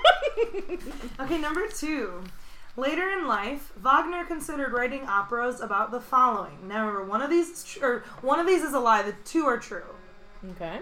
Okay, 1.20 1.38
number 1.38 1.66
two. 1.68 2.22
Later 2.76 3.08
in 3.08 3.26
life, 3.26 3.72
Wagner 3.78 4.24
considered 4.24 4.72
writing 4.74 5.06
operas 5.08 5.62
about 5.62 5.90
the 5.90 6.00
following. 6.00 6.68
Now, 6.68 6.86
remember, 6.88 7.06
one 7.08 7.22
of 7.22 7.30
these 7.30 7.48
is 7.48 7.64
tr- 7.64 7.82
or 7.86 8.04
one 8.20 8.38
of 8.38 8.46
these 8.46 8.62
is 8.62 8.74
a 8.74 8.80
lie. 8.80 9.00
The 9.00 9.14
two 9.24 9.46
are 9.46 9.56
true. 9.58 9.94
okay. 10.50 10.80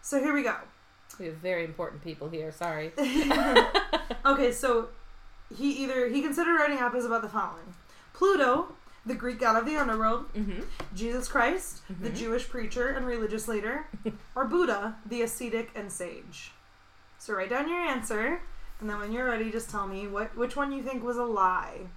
So 0.00 0.20
here 0.20 0.32
we 0.32 0.44
go. 0.44 0.54
We 1.18 1.26
have 1.26 1.36
very 1.38 1.64
important 1.64 2.04
people 2.04 2.28
here. 2.28 2.52
Sorry. 2.52 2.92
Okay, 4.24 4.50
so 4.52 4.88
he 5.56 5.70
either 5.84 6.08
he 6.08 6.20
considered 6.20 6.56
writing 6.56 6.78
operas 6.78 7.04
about 7.04 7.22
the 7.22 7.28
following: 7.28 7.74
Pluto, 8.16 8.74
the 9.04 9.14
Greek 9.14 9.38
god 9.40 9.56
of 9.56 9.66
the 9.66 9.76
underworld, 9.76 10.26
hmm 10.34 10.60
Jesus 10.94 11.28
Christ, 11.28 11.82
the 12.00 12.08
Mhm. 12.10 12.16
Jewish 12.16 12.48
preacher 12.48 12.88
and 12.88 13.06
religious 13.06 13.46
leader, 13.46 13.86
or 14.34 14.46
Buddha, 14.46 14.96
the 15.04 15.20
ascetic 15.22 15.70
and 15.74 15.92
sage. 15.92 16.52
So 17.18 17.34
write 17.34 17.50
down 17.50 17.68
your 17.68 17.78
answer, 17.80 18.40
and 18.80 18.88
then 18.88 18.98
when 18.98 19.12
you're 19.12 19.26
ready, 19.28 19.50
just 19.50 19.68
tell 19.70 19.86
me 19.86 20.06
what 20.08 20.34
which 20.36 20.56
one 20.56 20.72
you 20.72 20.82
think 20.82 21.04
was 21.04 21.18
a 21.18 21.24
lie. 21.24 21.88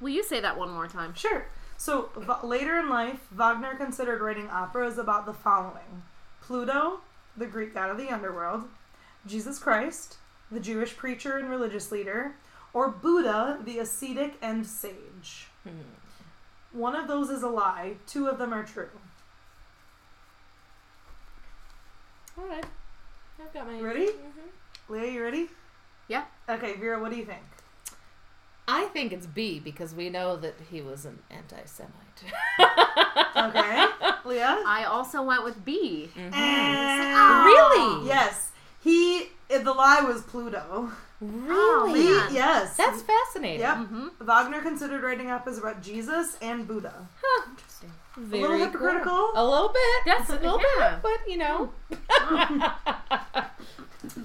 Will 0.00 0.08
you 0.10 0.24
say 0.24 0.40
that 0.40 0.56
one 0.58 0.70
more 0.70 0.88
time? 0.88 1.14
Sure. 1.14 1.46
So 1.76 2.10
v- 2.16 2.46
later 2.46 2.78
in 2.78 2.88
life, 2.88 3.26
Wagner 3.30 3.74
considered 3.74 4.20
writing 4.20 4.48
operas 4.50 4.96
about 4.98 5.26
the 5.26 5.34
following: 5.34 6.02
Pluto, 6.40 7.00
the 7.36 7.46
Greek 7.46 7.74
god 7.74 7.90
of 7.90 7.98
the 7.98 8.08
underworld, 8.10 8.68
Jesus 9.26 9.58
Christ, 9.58 10.16
the 10.50 10.60
Jewish 10.60 10.96
preacher 10.96 11.36
and 11.36 11.48
religious 11.50 11.92
leader, 11.92 12.34
or 12.74 12.88
Buddha, 12.88 13.58
the 13.64 13.78
ascetic 13.78 14.34
and 14.42 14.66
sage. 14.66 15.48
One 16.72 16.96
of 16.96 17.06
those 17.08 17.28
is 17.30 17.42
a 17.42 17.48
lie. 17.48 17.96
Two 18.06 18.26
of 18.28 18.38
them 18.38 18.52
are 18.52 18.64
true. 18.64 18.88
All 22.38 22.44
right. 22.46 22.64
I've 23.40 23.52
got 23.52 23.66
my. 23.66 23.80
Ready? 23.80 24.06
Mhm. 24.06 24.48
Leah, 24.88 25.10
you 25.12 25.22
ready? 25.22 25.48
Yeah. 26.08 26.24
Okay, 26.48 26.74
Vera, 26.76 27.00
what 27.00 27.10
do 27.10 27.16
you 27.18 27.24
think? 27.24 27.42
I 28.68 28.84
think 28.86 29.12
it's 29.12 29.26
B 29.26 29.58
because 29.60 29.94
we 29.94 30.08
know 30.08 30.36
that 30.36 30.54
he 30.70 30.80
was 30.80 31.04
an 31.04 31.18
anti-Semite. 31.30 31.92
Okay, 33.36 33.86
Leah. 34.24 34.62
I 34.66 34.84
also 34.88 35.22
went 35.22 35.44
with 35.44 35.64
B. 35.64 36.10
Mhm. 36.14 36.32
And- 36.34 37.44
Really? 37.44 38.06
Yes. 38.06 38.50
He. 38.82 39.28
The 39.48 39.72
lie 39.72 40.00
was 40.00 40.22
Pluto. 40.22 40.90
Really? 41.22 42.02
He- 42.02 42.10
man. 42.10 42.34
yes. 42.34 42.76
That's 42.76 43.00
fascinating. 43.02 43.60
Yep. 43.60 43.76
Mm-hmm. 43.76 44.24
Wagner 44.26 44.60
considered 44.60 45.02
writing 45.02 45.30
operas 45.30 45.56
about 45.58 45.80
Jesus 45.82 46.36
and 46.42 46.66
Buddha. 46.66 47.06
Huh. 47.22 47.50
Interesting. 47.50 47.92
Very 48.16 48.42
little 48.42 48.58
hypocritical. 48.66 49.10
cool. 49.10 49.32
A 49.36 49.44
little 49.48 49.68
bit. 49.68 50.04
That's- 50.04 50.28
a 50.30 50.34
little 50.34 50.60
yeah. 50.78 50.98
bit, 51.00 51.02
but 51.02 51.30
you 51.30 51.38
know. 51.38 51.70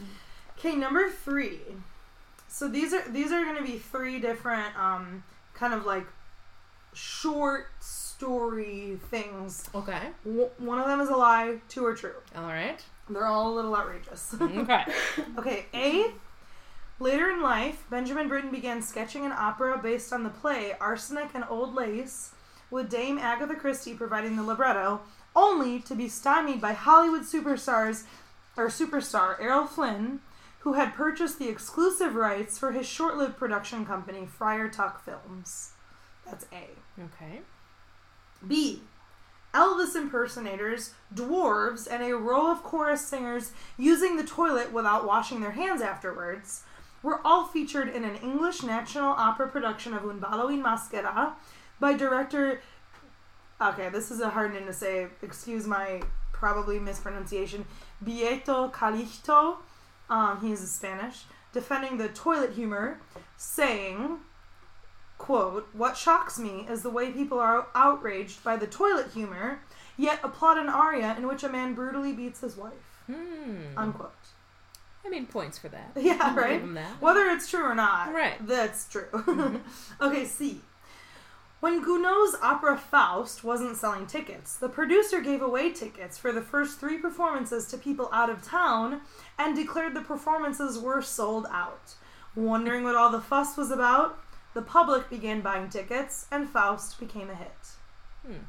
Okay, 0.60 0.76
number 0.76 1.10
three. 1.12 1.60
So 2.48 2.68
these 2.68 2.92
are 2.94 3.08
these 3.10 3.32
are 3.32 3.44
going 3.46 3.58
to 3.58 3.64
be 3.64 3.78
three 3.78 4.20
different, 4.20 4.76
um, 4.78 5.24
kind 5.54 5.72
of 5.74 5.86
like 5.86 6.08
short 6.94 7.68
story 7.80 9.00
things. 9.12 9.70
okay. 9.76 10.00
W- 10.26 10.50
one 10.58 10.80
of 10.80 10.88
them 10.88 11.00
is 11.00 11.10
a 11.10 11.16
lie. 11.16 11.58
Two 11.70 11.86
are 11.86 11.94
true. 11.94 12.16
All 12.36 12.48
right. 12.48 12.84
They're 13.10 13.28
all 13.28 13.54
a 13.54 13.56
little 13.56 13.76
outrageous. 13.76 14.36
Okay. 14.42 14.84
okay, 15.38 15.66
A. 15.76 16.12
Later 17.00 17.30
in 17.30 17.44
life, 17.44 17.86
Benjamin 17.92 18.28
Britten 18.28 18.50
began 18.50 18.82
sketching 18.82 19.24
an 19.24 19.32
opera 19.32 19.78
based 19.78 20.12
on 20.12 20.24
the 20.24 20.32
play 20.32 20.74
Arsenic 20.82 21.30
and 21.36 21.46
Old 21.48 21.76
Lace, 21.76 22.32
with 22.72 22.90
Dame 22.90 23.20
Agatha 23.20 23.56
Christie 23.56 23.94
providing 23.94 24.36
the 24.36 24.44
libretto, 24.44 25.02
only 25.36 25.80
to 25.82 25.94
be 25.94 26.08
stymied 26.08 26.60
by 26.60 26.74
Hollywood 26.74 27.22
superstars 27.22 28.06
or 28.58 28.68
superstar 28.68 29.40
Errol 29.40 29.68
Flynn, 29.68 30.22
who 30.60 30.74
had 30.74 30.96
purchased 30.96 31.38
the 31.38 31.50
exclusive 31.50 32.16
rights 32.16 32.58
for 32.58 32.72
his 32.72 32.88
short-lived 32.88 33.38
production 33.38 33.86
company 33.86 34.26
Friar 34.26 34.68
Tuck 34.68 35.06
Films. 35.06 35.74
That's 36.26 36.46
A. 36.52 36.70
Okay. 37.00 37.42
B. 38.46 38.82
Elvis 39.54 39.96
impersonators, 39.96 40.94
dwarves, 41.14 41.88
and 41.90 42.04
a 42.04 42.18
row 42.18 42.52
of 42.52 42.64
chorus 42.64 43.08
singers 43.08 43.52
using 43.78 44.18
the 44.18 44.24
toilet 44.24 44.74
without 44.74 45.06
washing 45.06 45.42
their 45.42 45.52
hands 45.52 45.82
afterwards 45.82 46.64
were 47.04 47.20
all 47.26 47.46
featured 47.46 47.90
in 47.90 48.04
an 48.04 48.16
English 48.18 48.64
National 48.64 49.12
Opera 49.12 49.48
production 49.48 49.94
of 49.94 50.04
Un 50.04 50.20
ballo 50.20 50.48
in 50.48 50.64
maschera 50.64 51.34
by 51.80 51.94
director. 51.94 52.62
Okay, 53.62 53.90
this 53.90 54.12
is 54.12 54.20
a 54.20 54.30
hard 54.30 54.54
name 54.54 54.66
to 54.66 54.74
say. 54.74 55.08
Excuse 55.22 55.66
my 55.66 56.02
probably 56.32 56.80
mispronunciation. 56.80 57.66
Bieito 58.04 58.72
Calixto. 58.72 59.58
Um, 60.10 60.40
he 60.42 60.52
is 60.52 60.72
Spanish. 60.72 61.24
Defending 61.54 61.98
the 61.98 62.10
toilet 62.10 62.54
humor, 62.54 63.00
saying, 63.36 64.20
quote, 65.18 65.68
What 65.74 65.98
shocks 65.98 66.38
me 66.38 66.68
is 66.70 66.84
the 66.84 66.90
way 66.90 67.12
people 67.12 67.40
are 67.40 67.68
outraged 67.74 68.44
by 68.44 68.58
the 68.58 68.68
toilet 68.68 69.08
humor, 69.14 69.62
yet 69.98 70.20
applaud 70.24 70.58
an 70.58 70.70
aria 70.70 71.16
in 71.18 71.28
which 71.28 71.44
a 71.44 71.50
man 71.50 71.74
brutally 71.74 72.14
beats 72.14 72.42
his 72.42 72.56
wife. 72.56 73.02
Hmm. 73.08 73.76
Unquote. 73.76 74.14
I 75.08 75.10
mean, 75.10 75.26
points 75.26 75.58
for 75.58 75.70
that. 75.70 75.92
Yeah, 75.96 76.36
right? 76.36 76.62
That. 76.74 77.02
Whether 77.02 77.28
it's 77.30 77.50
true 77.50 77.64
or 77.64 77.74
not, 77.76 78.14
Right. 78.14 78.36
that's 78.46 78.88
true. 78.90 79.08
okay, 80.02 80.26
C. 80.26 80.62
When 81.60 81.82
Gounod's 81.82 82.36
opera 82.44 82.78
Faust 82.78 83.44
wasn't 83.44 83.78
selling 83.78 84.06
tickets, 84.06 84.58
the 84.58 84.70
producer 84.70 85.22
gave 85.22 85.42
away 85.42 85.72
tickets 85.72 86.18
for 86.18 86.32
the 86.32 86.42
first 86.42 86.80
three 86.80 87.00
performances 87.00 87.66
to 87.68 87.78
people 87.78 88.10
out 88.14 88.30
of 88.30 88.44
town 88.44 89.02
and 89.40 89.56
declared 89.56 89.96
the 89.96 90.02
performances 90.02 90.78
were 90.78 91.02
sold 91.02 91.48
out. 91.52 91.96
Wondering 92.36 92.84
what 92.84 92.94
all 92.96 93.10
the 93.10 93.22
fuss 93.22 93.58
was 93.58 93.72
about, 93.72 94.20
the 94.54 94.62
public 94.62 95.10
began 95.10 95.42
buying 95.42 95.70
tickets 95.70 96.28
and 96.32 96.48
Faust 96.48 97.00
became 97.00 97.32
a 97.32 97.36
hit. 97.36 97.68
Hmm. 98.26 98.44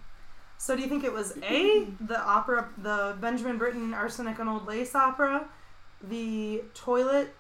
So 0.59 0.77
do 0.77 0.83
you 0.83 0.89
think 0.89 1.03
it 1.05 1.13
was 1.13 1.39
A, 1.43 1.85
the 2.01 2.21
opera, 2.21 2.69
the 2.77 3.17
Benjamin 3.21 3.57
Britten 3.57 3.95
Arsenic 3.95 4.39
and 4.39 4.51
Old 4.51 4.67
Lace 4.67 4.95
opera, 4.95 5.49
the 6.03 6.63
toilet 6.75 7.35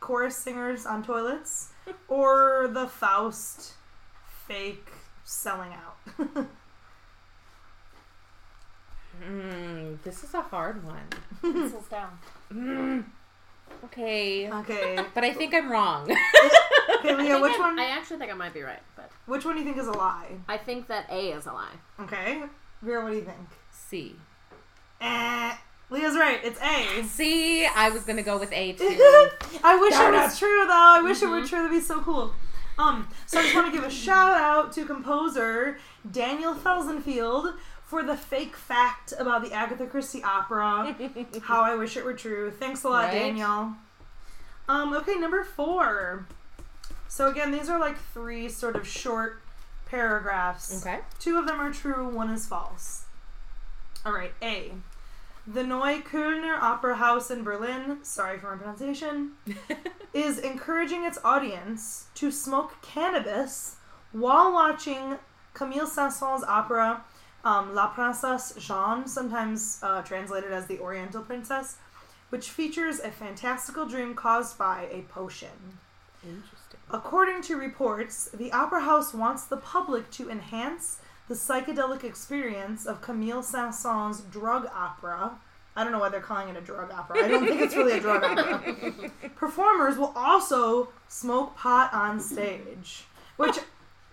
chorus 0.00 0.36
singers 0.36 0.86
on 0.86 1.02
toilets, 1.02 1.70
or 2.08 2.68
the 2.72 2.86
Faust 2.86 3.74
fake 4.46 4.90
selling 5.24 5.72
out? 5.72 6.46
Hmm. 9.22 9.96
This 10.02 10.24
is 10.24 10.32
a 10.32 10.40
hard 10.40 10.82
one. 10.82 11.06
Pencils 11.42 11.86
down. 11.88 12.10
Hmm. 12.50 13.00
Okay. 13.84 14.50
okay. 14.50 14.98
But 15.14 15.24
I 15.24 15.32
think 15.32 15.54
I'm 15.54 15.70
wrong. 15.70 16.10
Okay, 17.00 17.16
Leah, 17.16 17.40
which 17.40 17.58
one? 17.58 17.78
I 17.78 17.84
actually 17.86 18.18
think 18.18 18.30
I 18.30 18.34
might 18.34 18.52
be 18.52 18.60
right, 18.60 18.82
but 18.94 19.10
Which 19.24 19.46
one 19.46 19.54
do 19.54 19.60
you 19.60 19.64
think 19.64 19.78
is 19.78 19.86
a 19.86 19.92
lie? 19.92 20.32
I 20.48 20.58
think 20.58 20.86
that 20.88 21.06
A 21.08 21.32
is 21.32 21.46
a 21.46 21.52
lie. 21.52 21.72
Okay. 21.98 22.42
Vera, 22.82 23.02
what 23.02 23.10
do 23.10 23.16
you 23.16 23.22
think? 23.22 23.38
C. 23.70 24.16
Eh. 25.00 25.54
Leah's 25.90 26.16
right. 26.16 26.40
It's 26.44 26.60
A. 26.60 27.02
C. 27.04 27.66
I 27.66 27.90
was 27.90 28.04
gonna 28.04 28.22
go 28.22 28.38
with 28.38 28.52
A 28.52 28.72
too. 28.72 28.84
I 29.64 29.76
wish 29.80 29.92
Darn 29.94 30.14
it 30.14 30.18
was 30.18 30.34
it. 30.34 30.38
true 30.38 30.64
though. 30.66 30.72
I 30.72 31.00
wish 31.02 31.22
it 31.22 31.26
were 31.28 31.40
true. 31.44 31.58
That'd 31.58 31.70
be 31.72 31.80
so 31.80 32.00
cool. 32.00 32.32
Um, 32.78 33.08
so 33.26 33.38
I 33.38 33.42
just 33.42 33.54
want 33.54 33.66
to 33.66 33.72
give 33.72 33.84
a 33.84 33.90
shout 34.06 34.36
out 34.40 34.72
to 34.74 34.86
composer 34.86 35.78
Daniel 36.10 36.54
Felsenfeld 36.54 37.54
for 37.84 38.02
the 38.02 38.16
fake 38.16 38.56
fact 38.56 39.12
about 39.18 39.42
the 39.44 39.52
Agatha 39.52 39.86
Christie 39.86 40.22
opera. 40.22 40.94
How 41.42 41.60
I 41.62 41.74
wish 41.74 41.96
it 41.96 42.04
were 42.04 42.14
true. 42.14 42.50
Thanks 42.50 42.84
a 42.84 42.88
lot, 42.88 43.06
Right? 43.06 43.12
Daniel. 43.18 43.72
Um, 44.68 44.94
okay, 44.94 45.16
number 45.16 45.42
four. 45.44 46.26
So 47.08 47.26
again, 47.28 47.50
these 47.50 47.68
are 47.68 47.80
like 47.80 47.98
three 48.14 48.48
sort 48.48 48.76
of 48.76 48.86
short 48.86 49.42
paragraphs. 49.86 50.86
Okay. 50.86 51.00
Two 51.18 51.36
of 51.36 51.46
them 51.46 51.60
are 51.60 51.72
true, 51.72 52.08
one 52.08 52.30
is 52.30 52.46
false. 52.46 53.04
All 54.06 54.12
right, 54.12 54.32
A. 54.40 54.70
The 55.46 55.62
Neuköllner 55.62 56.60
Opera 56.60 56.96
House 56.96 57.30
in 57.30 57.42
Berlin, 57.42 57.98
sorry 58.02 58.38
for 58.38 58.54
my 58.54 58.56
pronunciation, 58.56 59.32
is 60.14 60.38
encouraging 60.38 61.04
its 61.04 61.18
audience 61.24 62.06
to 62.14 62.30
smoke 62.30 62.80
cannabis 62.82 63.76
while 64.12 64.52
watching 64.52 65.18
Camille 65.54 65.86
Saint-Saëns' 65.86 66.44
opera 66.46 67.04
um, 67.44 67.74
La 67.74 67.88
Princesse 67.88 68.54
Jaune, 68.58 69.06
sometimes 69.08 69.80
uh, 69.82 70.02
translated 70.02 70.52
as 70.52 70.66
the 70.66 70.78
Oriental 70.78 71.22
Princess, 71.22 71.78
which 72.28 72.50
features 72.50 73.00
a 73.00 73.10
fantastical 73.10 73.86
dream 73.86 74.14
caused 74.14 74.58
by 74.58 74.88
a 74.92 75.02
potion. 75.02 75.78
Interesting. 76.22 76.80
According 76.90 77.42
to 77.42 77.56
reports, 77.56 78.28
the 78.34 78.52
Opera 78.52 78.82
House 78.82 79.14
wants 79.14 79.44
the 79.44 79.56
public 79.56 80.10
to 80.12 80.28
enhance 80.30 80.99
the 81.30 81.36
psychedelic 81.36 82.02
experience 82.02 82.86
of 82.86 83.00
Camille 83.00 83.40
Saint-Saëns' 83.40 84.28
drug 84.32 84.68
opera. 84.74 85.38
I 85.76 85.84
don't 85.84 85.92
know 85.92 86.00
why 86.00 86.08
they're 86.08 86.20
calling 86.20 86.48
it 86.48 86.56
a 86.56 86.60
drug 86.60 86.90
opera. 86.90 87.24
I 87.24 87.28
don't 87.28 87.46
think 87.46 87.60
it's 87.60 87.76
really 87.76 87.92
a 87.92 88.00
drug 88.00 88.24
opera. 88.24 88.92
Performers 89.36 89.96
will 89.96 90.12
also 90.16 90.88
smoke 91.06 91.56
pot 91.56 91.94
on 91.94 92.18
stage, 92.18 93.04
which, 93.36 93.58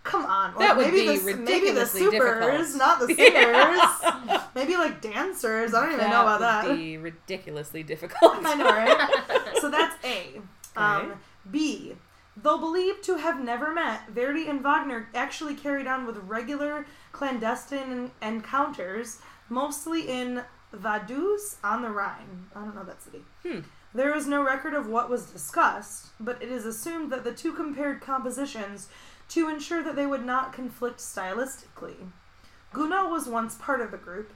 come 0.04 0.28
on, 0.28 0.54
That 0.60 0.78
would 0.78 0.86
maybe 0.94 1.08
be 1.08 1.18
the 1.18 1.38
maybe 1.38 1.72
the 1.72 1.88
supers, 1.88 2.74
difficult. 2.74 2.78
not 2.78 3.00
the 3.00 3.08
singers. 4.28 4.46
maybe 4.54 4.76
like 4.78 5.02
dancers. 5.02 5.74
I 5.74 5.86
don't 5.88 5.94
even 5.96 6.12
know 6.12 6.22
about 6.22 6.40
that. 6.42 6.68
would 6.68 6.78
be 6.78 7.00
ridiculously 7.00 7.82
difficult. 7.82 8.34
I 8.46 8.54
know, 8.54 8.66
right? 8.70 9.58
so 9.60 9.72
that's 9.72 9.96
A. 10.06 10.40
Um, 10.76 11.14
B. 11.50 11.96
Though 12.40 12.60
believed 12.60 13.04
to 13.06 13.18
have 13.18 13.44
never 13.44 13.74
met, 13.74 14.10
Verdi 14.10 14.48
and 14.48 14.62
Wagner 14.62 15.10
actually 15.16 15.56
carried 15.56 15.88
on 15.88 16.06
with 16.06 16.18
regular 16.18 16.86
clandestine 17.12 18.12
encounters, 18.22 19.20
mostly 19.50 20.08
in 20.08 20.44
Vaduz 20.72 21.56
on 21.64 21.82
the 21.82 21.90
Rhine. 21.90 22.48
I 22.56 22.62
don't 22.62 22.76
know 22.76 22.84
that 22.84 23.02
city. 23.02 23.24
Hmm. 23.44 23.62
There 23.94 24.16
is 24.16 24.28
no 24.28 24.44
record 24.44 24.76
of 24.76 24.88
what 24.88 25.10
was 25.10 25.32
discussed, 25.32 26.10
but 26.20 26.40
it 26.42 26.50
is 26.50 26.66
assumed 26.66 27.12
that 27.12 27.24
the 27.24 27.34
two 27.34 27.54
compared 27.54 28.02
compositions 28.02 28.90
to 29.30 29.50
ensure 29.50 29.84
that 29.84 29.96
they 29.96 30.06
would 30.06 30.24
not 30.24 30.54
conflict 30.54 31.00
stylistically. 31.00 31.96
Gounod 32.72 33.10
was 33.10 33.28
once 33.28 33.56
part 33.56 33.82
of 33.82 33.90
the 33.90 33.98
group, 33.98 34.32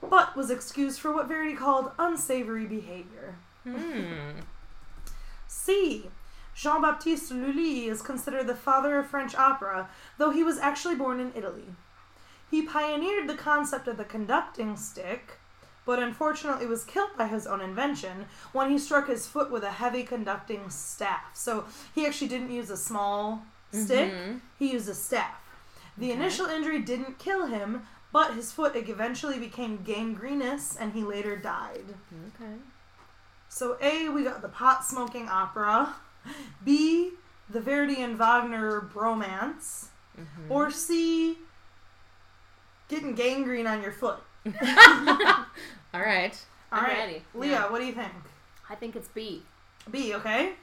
but 0.00 0.34
was 0.34 0.50
excused 0.50 0.98
for 0.98 1.12
what 1.12 1.28
Verdi 1.28 1.54
called 1.54 1.92
unsavory 2.00 2.66
behavior. 2.66 3.36
Hmm. 3.62 4.40
C. 5.46 6.10
Jean 6.54 6.82
Baptiste 6.82 7.32
Lully 7.32 7.86
is 7.86 8.00
considered 8.02 8.46
the 8.46 8.54
father 8.54 8.98
of 8.98 9.08
French 9.08 9.34
opera, 9.34 9.88
though 10.18 10.30
he 10.30 10.42
was 10.44 10.58
actually 10.58 10.94
born 10.94 11.18
in 11.20 11.32
Italy. 11.34 11.74
He 12.50 12.62
pioneered 12.62 13.28
the 13.28 13.34
concept 13.34 13.88
of 13.88 13.96
the 13.96 14.04
conducting 14.04 14.76
stick, 14.76 15.38
but 15.84 15.98
unfortunately 15.98 16.66
was 16.66 16.84
killed 16.84 17.16
by 17.16 17.26
his 17.26 17.46
own 17.46 17.60
invention 17.60 18.26
when 18.52 18.70
he 18.70 18.78
struck 18.78 19.08
his 19.08 19.26
foot 19.26 19.50
with 19.50 19.64
a 19.64 19.72
heavy 19.72 20.04
conducting 20.04 20.70
staff. 20.70 21.30
So 21.34 21.64
he 21.94 22.06
actually 22.06 22.28
didn't 22.28 22.52
use 22.52 22.70
a 22.70 22.76
small 22.76 23.44
stick, 23.72 24.12
Mhm. 24.12 24.40
he 24.58 24.72
used 24.72 24.88
a 24.88 24.94
staff. 24.94 25.34
The 25.98 26.10
Okay. 26.10 26.16
initial 26.20 26.46
injury 26.46 26.80
didn't 26.80 27.18
kill 27.18 27.46
him, 27.46 27.86
but 28.12 28.34
his 28.34 28.52
foot 28.52 28.76
eventually 28.76 29.38
became 29.40 29.82
gangrenous 29.84 30.76
and 30.76 30.92
he 30.92 31.02
later 31.02 31.36
died. 31.36 31.96
Okay. 32.36 32.54
So 33.48 33.76
A, 33.80 34.08
we 34.08 34.22
got 34.22 34.42
the 34.42 34.48
pot 34.48 34.84
smoking 34.84 35.28
opera. 35.28 35.96
B, 36.64 37.10
the 37.50 37.60
Verdi 37.60 38.02
and 38.02 38.16
Wagner 38.16 38.80
bromance. 38.80 39.86
Mhm. 40.18 40.48
Or 40.50 40.70
C, 40.70 41.38
getting 42.88 43.14
gangrene 43.14 43.66
on 43.66 43.82
your 43.82 43.92
foot. 43.92 44.18
All 44.46 46.00
right. 46.00 46.44
All 46.72 46.78
I'm 46.80 46.84
right, 46.84 46.98
ready. 46.98 47.22
Leah, 47.34 47.50
Yeah. 47.52 47.70
what 47.70 47.78
do 47.80 47.86
you 47.86 47.92
think? 47.92 48.12
I 48.70 48.74
think 48.74 48.96
it's 48.96 49.08
B. 49.08 49.42
B, 49.90 50.14
okay? 50.14 50.54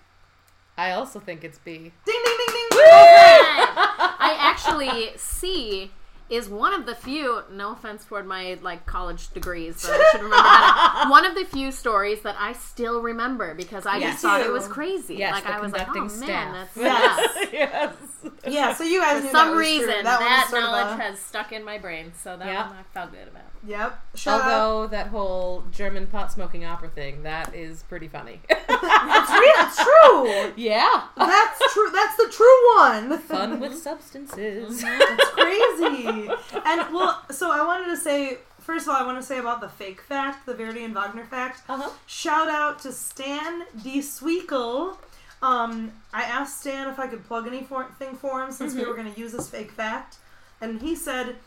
I 0.77 0.91
also 0.91 1.19
think 1.19 1.43
it's 1.43 1.57
B. 1.59 1.77
Ding, 1.77 1.91
ding, 2.05 2.23
ding, 2.37 2.47
ding. 2.47 2.67
I 2.79 4.35
actually 4.39 5.11
C 5.17 5.91
is 6.31 6.47
one 6.49 6.73
of 6.73 6.85
the 6.85 6.95
few. 6.95 7.41
No 7.51 7.73
offense 7.73 8.05
toward 8.05 8.25
my 8.25 8.57
like 8.61 8.85
college 8.85 9.31
degrees, 9.33 9.81
but 9.85 9.99
I 9.99 10.09
should 10.11 10.21
remember 10.21 10.37
that. 10.43 11.05
One 11.11 11.25
of 11.25 11.35
the 11.35 11.43
few 11.45 11.71
stories 11.71 12.21
that 12.21 12.35
I 12.39 12.53
still 12.53 13.01
remember 13.01 13.53
because 13.53 13.85
I 13.85 13.97
Yes. 13.97 14.13
just 14.13 14.21
thought 14.23 14.41
it 14.41 14.51
was 14.51 14.67
crazy. 14.67 15.15
Yes, 15.15 15.33
like 15.33 15.45
I 15.45 15.59
was 15.59 15.73
like, 15.73 15.89
oh 15.89 15.91
conducting 15.93 16.19
man, 16.27 16.67
staff. 16.67 16.73
that's 16.73 17.37
Yes. 17.43 17.47
yes. 17.53 17.95
Yes. 18.23 18.33
Yeah, 18.47 18.73
so 18.73 18.83
you 18.83 18.99
guys 19.01 19.17
For 19.19 19.23
knew 19.25 19.31
some 19.31 19.47
that 19.49 19.55
was 19.55 19.59
reason, 19.59 19.85
true. 19.93 20.03
that, 20.03 20.19
That, 20.19 20.47
sort 20.49 20.63
knowledge 20.63 20.93
of 20.93 20.99
a, 20.99 21.03
has 21.03 21.19
stuck 21.19 21.51
in 21.51 21.63
my 21.63 21.77
brain, 21.77 22.11
so 22.21 22.37
that 22.37 22.47
Yeah. 22.47 22.67
one 22.67 22.77
I 22.77 22.83
felt 22.93 23.11
good 23.11 23.27
about. 23.27 23.43
Yep. 23.65 24.01
Shout 24.15 24.41
out. 24.41 24.51
Although 24.51 24.87
that 24.87 25.07
whole 25.07 25.63
German 25.71 26.07
pot 26.07 26.31
smoking 26.31 26.65
opera 26.65 26.89
thing, 26.89 27.23
that 27.23 27.53
is 27.53 27.83
pretty 27.83 28.07
funny. 28.07 28.41
It's 28.83 29.29
real. 29.31 29.53
It's 29.57 29.75
true. 29.83 30.53
yeah. 30.63 31.03
That's 31.15 31.73
true. 31.73 31.89
That's 31.91 32.15
the 32.17 32.29
true 32.31 32.75
one. 32.77 33.17
Fun 33.19 33.59
with 33.59 33.77
substances. 33.77 34.81
It's 34.83 35.29
crazy. 35.31 36.29
And 36.65 36.93
well, 36.93 37.23
so 37.29 37.51
I 37.51 37.63
wanted 37.65 37.85
to 37.87 37.97
say 37.97 38.39
first 38.59 38.87
of 38.87 38.93
all, 38.93 39.01
I 39.01 39.05
want 39.05 39.19
to 39.19 39.25
say 39.25 39.37
about 39.37 39.61
the 39.61 39.69
fake 39.69 40.01
fact, 40.01 40.45
the 40.45 40.53
Verdi 40.53 40.83
and 40.83 40.93
Wagner 40.95 41.25
fact. 41.25 41.61
Uh-huh. 41.69 41.89
Shout 42.07 42.49
out 42.49 42.79
to 42.79 42.91
Stan 42.91 43.63
D. 43.83 44.01
Sweekle. 44.01 44.97
Um, 45.41 45.91
I 46.13 46.23
asked 46.23 46.59
Stan 46.61 46.87
if 46.87 46.99
I 46.99 47.07
could 47.07 47.25
plug 47.25 47.47
anything 47.47 48.15
for 48.15 48.43
him 48.43 48.51
since 48.51 48.73
we 48.75 48.81
Mhm. 48.83 48.87
were 48.87 48.93
going 48.93 49.11
to 49.13 49.19
use 49.19 49.31
this 49.31 49.49
fake 49.49 49.71
fact, 49.71 50.17
and 50.61 50.81
he 50.81 50.95
said. 50.95 51.37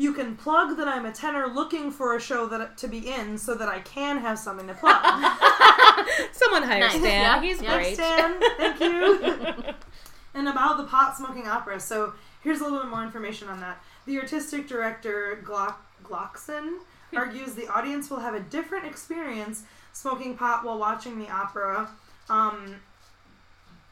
You 0.00 0.12
can 0.12 0.36
plug 0.36 0.76
that 0.76 0.86
I'm 0.86 1.04
a 1.06 1.10
tenor 1.10 1.48
looking 1.48 1.90
for 1.90 2.14
a 2.14 2.20
show 2.20 2.46
that 2.46 2.78
to 2.78 2.86
be 2.86 3.10
in, 3.12 3.36
so 3.36 3.56
that 3.56 3.68
I 3.68 3.80
can 3.80 4.18
have 4.18 4.38
something 4.38 4.68
to 4.68 4.74
plug. 4.74 4.94
Someone 6.30 6.62
hire 6.62 6.78
Nice. 6.78 6.92
Stan. 6.92 7.02
Yeah. 7.02 7.40
He's 7.40 7.60
Yeah. 7.60 7.74
great. 7.74 7.94
Stan, 7.94 8.40
thank 8.58 8.78
you. 8.80 9.64
and 10.34 10.48
about 10.48 10.76
the 10.76 10.84
pot 10.84 11.16
smoking 11.16 11.48
opera. 11.48 11.80
So 11.80 12.12
here's 12.42 12.60
a 12.60 12.62
little 12.62 12.78
bit 12.78 12.88
more 12.90 13.02
information 13.02 13.48
on 13.48 13.58
that. 13.58 13.82
The 14.06 14.20
artistic 14.20 14.68
director 14.68 15.42
Glock 15.44 15.74
Glockson 16.04 16.74
argues 17.16 17.54
the 17.56 17.66
audience 17.66 18.08
will 18.08 18.20
have 18.20 18.34
a 18.34 18.40
different 18.40 18.84
experience 18.86 19.64
smoking 19.92 20.36
pot 20.36 20.62
while 20.64 20.78
watching 20.78 21.18
the 21.18 21.28
opera, 21.28 21.88
um, 22.30 22.76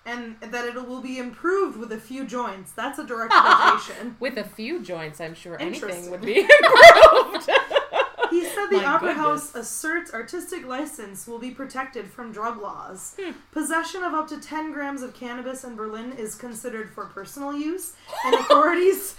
and 0.07 0.37
that 0.41 0.65
it 0.67 0.75
will 0.89 1.03
be 1.03 1.19
improved 1.19 1.77
with 1.77 1.93
a 1.93 1.99
few 1.99 2.25
joints. 2.25 2.73
That's 2.73 2.99
a 2.99 3.05
direct 3.07 3.33
quotation. 3.37 4.17
With 4.21 4.39
a 4.39 4.45
few 4.45 4.81
joints, 4.83 5.21
I'm 5.21 5.35
sure 5.35 5.61
anything 5.61 6.11
would 6.11 6.23
be 6.23 6.41
improved. 6.63 7.51
He 8.29 8.45
said 8.45 8.67
the 8.71 8.79
My 8.79 8.85
Opera 8.85 9.09
goodness. 9.15 9.25
House 9.25 9.55
asserts 9.55 10.13
artistic 10.13 10.67
license 10.67 11.27
will 11.29 11.39
be 11.39 11.53
protected 11.53 12.11
from 12.11 12.33
drug 12.33 12.61
laws. 12.61 13.15
Hmm. 13.19 13.31
Possession 13.53 14.03
of 14.03 14.15
up 14.15 14.27
to 14.29 14.41
10 14.41 14.73
grams 14.73 15.01
of 15.03 15.15
cannabis 15.15 15.63
in 15.65 15.77
Berlin 15.77 16.13
is 16.13 16.35
considered 16.35 16.91
for 16.91 17.07
personal 17.07 17.57
use, 17.57 17.93
and 18.27 18.35
authorities. 18.35 19.15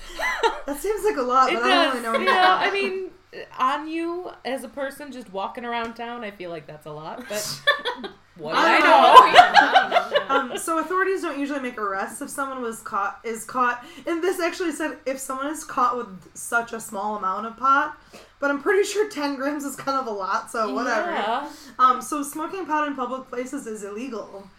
that 0.68 0.78
seems 0.80 1.04
like 1.06 1.16
a 1.18 1.22
lot, 1.22 1.50
it 1.52 1.56
but 1.56 1.64
I 1.64 1.70
does. 1.70 2.04
don't 2.04 2.12
really 2.14 2.26
know 2.26 2.32
yeah, 2.32 2.58
I 2.60 2.70
mean, 2.70 3.10
on 3.58 3.88
you 3.88 4.32
as 4.46 4.64
a 4.64 4.70
person 4.70 5.12
just 5.12 5.32
walking 5.32 5.66
around 5.66 5.96
town, 5.96 6.24
I 6.24 6.32
feel 6.32 6.50
like 6.50 6.66
that's 6.68 6.86
a 6.86 6.92
lot. 6.92 7.24
But 7.30 7.62
what 8.38 8.54
do 8.54 8.58
I 8.60 8.76
I 8.76 8.80
know? 8.80 8.86
know. 8.86 9.34
Yeah, 9.34 9.52
I 9.56 9.80
don't 9.82 9.92
know. 9.92 10.14
Um, 10.28 10.58
so 10.58 10.78
authorities 10.80 11.22
don't 11.22 11.40
usually 11.40 11.62
make 11.62 11.78
arrests 11.78 12.22
if 12.22 12.30
someone 12.30 12.62
was 12.62 12.82
caught 12.82 13.22
is 13.24 13.46
caught. 13.46 13.86
And 14.06 14.22
this 14.22 14.42
actually 14.42 14.74
said 14.74 14.98
if 15.06 15.20
someone 15.20 15.48
is 15.48 15.64
caught 15.64 15.96
with 15.96 16.36
such 16.36 16.74
a 16.74 16.82
small 16.82 17.16
amount 17.16 17.46
of 17.46 17.56
pot, 17.56 17.98
but 18.42 18.52
I'm 18.52 18.62
pretty 18.62 18.84
sure 18.84 19.10
10 19.10 19.38
grams 19.38 19.64
is 19.64 19.78
kind 19.78 19.98
of 19.98 20.06
a 20.06 20.12
lot. 20.12 20.52
So 20.52 20.74
whatever. 20.74 21.12
Yeah. 21.12 21.50
Um, 21.80 22.02
so 22.02 22.24
smoking 22.24 22.66
pot 22.66 22.88
in 22.88 22.96
public 22.96 23.30
places 23.30 23.68
is 23.68 23.84
illegal. 23.86 24.50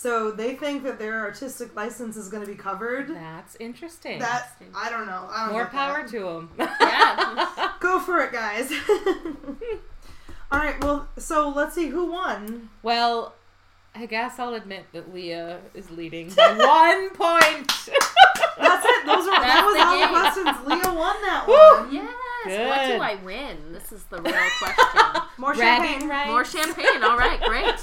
So 0.00 0.30
they 0.30 0.54
think 0.54 0.84
that 0.84 1.00
their 1.00 1.18
artistic 1.24 1.74
license 1.74 2.16
is 2.16 2.28
going 2.28 2.44
to 2.44 2.48
be 2.48 2.54
covered. 2.56 3.08
That's 3.08 3.56
interesting. 3.58 4.20
That 4.20 4.46
I 4.72 4.90
don't 4.90 5.06
know. 5.06 5.26
I 5.28 5.46
don't 5.46 5.54
More 5.54 5.64
get 5.64 5.72
power 5.72 6.02
that. 6.02 6.10
to 6.12 6.20
them. 6.20 6.50
Yeah. 6.80 7.72
Go 7.80 7.98
for 7.98 8.20
it, 8.20 8.30
guys. 8.32 8.70
All 10.52 10.58
right. 10.60 10.80
Well, 10.84 11.08
so 11.16 11.48
let's 11.48 11.74
see 11.74 11.88
who 11.88 12.12
won. 12.12 12.70
well, 12.84 13.34
I 13.94 14.06
guess 14.06 14.38
I'll 14.38 14.54
admit 14.54 14.84
that 14.92 15.12
Leah 15.12 15.58
is 15.74 15.90
leading 15.90 16.30
by 16.30 16.52
one 16.56 17.10
point. 17.10 17.66
That's 18.56 18.86
it. 18.86 19.04
Those 19.06 19.26
are 19.26 19.40
that 19.40 19.42
That's 19.42 19.66
was 19.66 19.74
the 19.74 19.82
all 19.84 19.98
the 19.98 20.06
game. 20.06 20.54
questions. 20.54 20.68
Leah 20.68 20.94
won 20.96 21.16
that 21.22 21.44
Woo! 21.48 21.82
one. 21.84 21.92
Yes. 21.92 22.68
What 22.68 22.86
do 22.96 23.02
I 23.02 23.16
win? 23.24 23.72
This 23.72 23.90
is 23.90 24.04
the 24.04 24.22
real 24.22 24.32
question. 24.60 25.22
More 25.38 25.54
Bragging 25.54 26.00
champagne. 26.00 26.08
rights. 26.08 26.28
More 26.28 26.44
champagne. 26.44 27.02
All 27.02 27.18
right. 27.18 27.40
Great. 27.42 27.74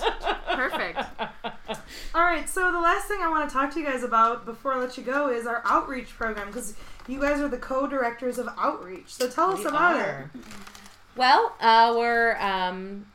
All 2.16 2.24
right. 2.24 2.48
So 2.48 2.72
the 2.72 2.80
last 2.80 3.10
thing 3.10 3.20
I 3.22 3.28
want 3.28 3.50
to 3.50 3.54
talk 3.54 3.74
to 3.74 3.80
you 3.80 3.86
guys 3.86 4.02
about 4.02 4.46
before 4.46 4.72
I 4.72 4.78
let 4.78 4.98
you 4.98 5.04
go 5.04 5.28
is 5.28 5.46
our 5.46 5.62
outreach 5.66 6.16
program 6.16 6.48
because 6.48 6.74
you 7.10 7.20
guys 7.20 7.42
are 7.42 7.50
the 7.50 7.58
co-directors 7.58 8.38
of 8.38 8.48
outreach. 8.58 9.14
So 9.14 9.28
tell 9.28 9.52
us 9.52 9.60
We 9.60 9.66
about 9.66 9.98
are. 9.98 10.32
Well, 11.18 11.58
our 11.60 12.42
um, 12.42 13.08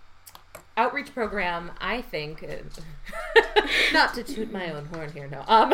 outreach 0.76 1.14
program, 1.14 1.70
I 1.80 2.02
think, 2.02 2.46
not 3.94 4.12
to 4.16 4.22
toot 4.22 4.52
my 4.52 4.70
own 4.70 4.84
horn 4.84 5.10
here, 5.12 5.28
no. 5.28 5.44
Um, 5.48 5.72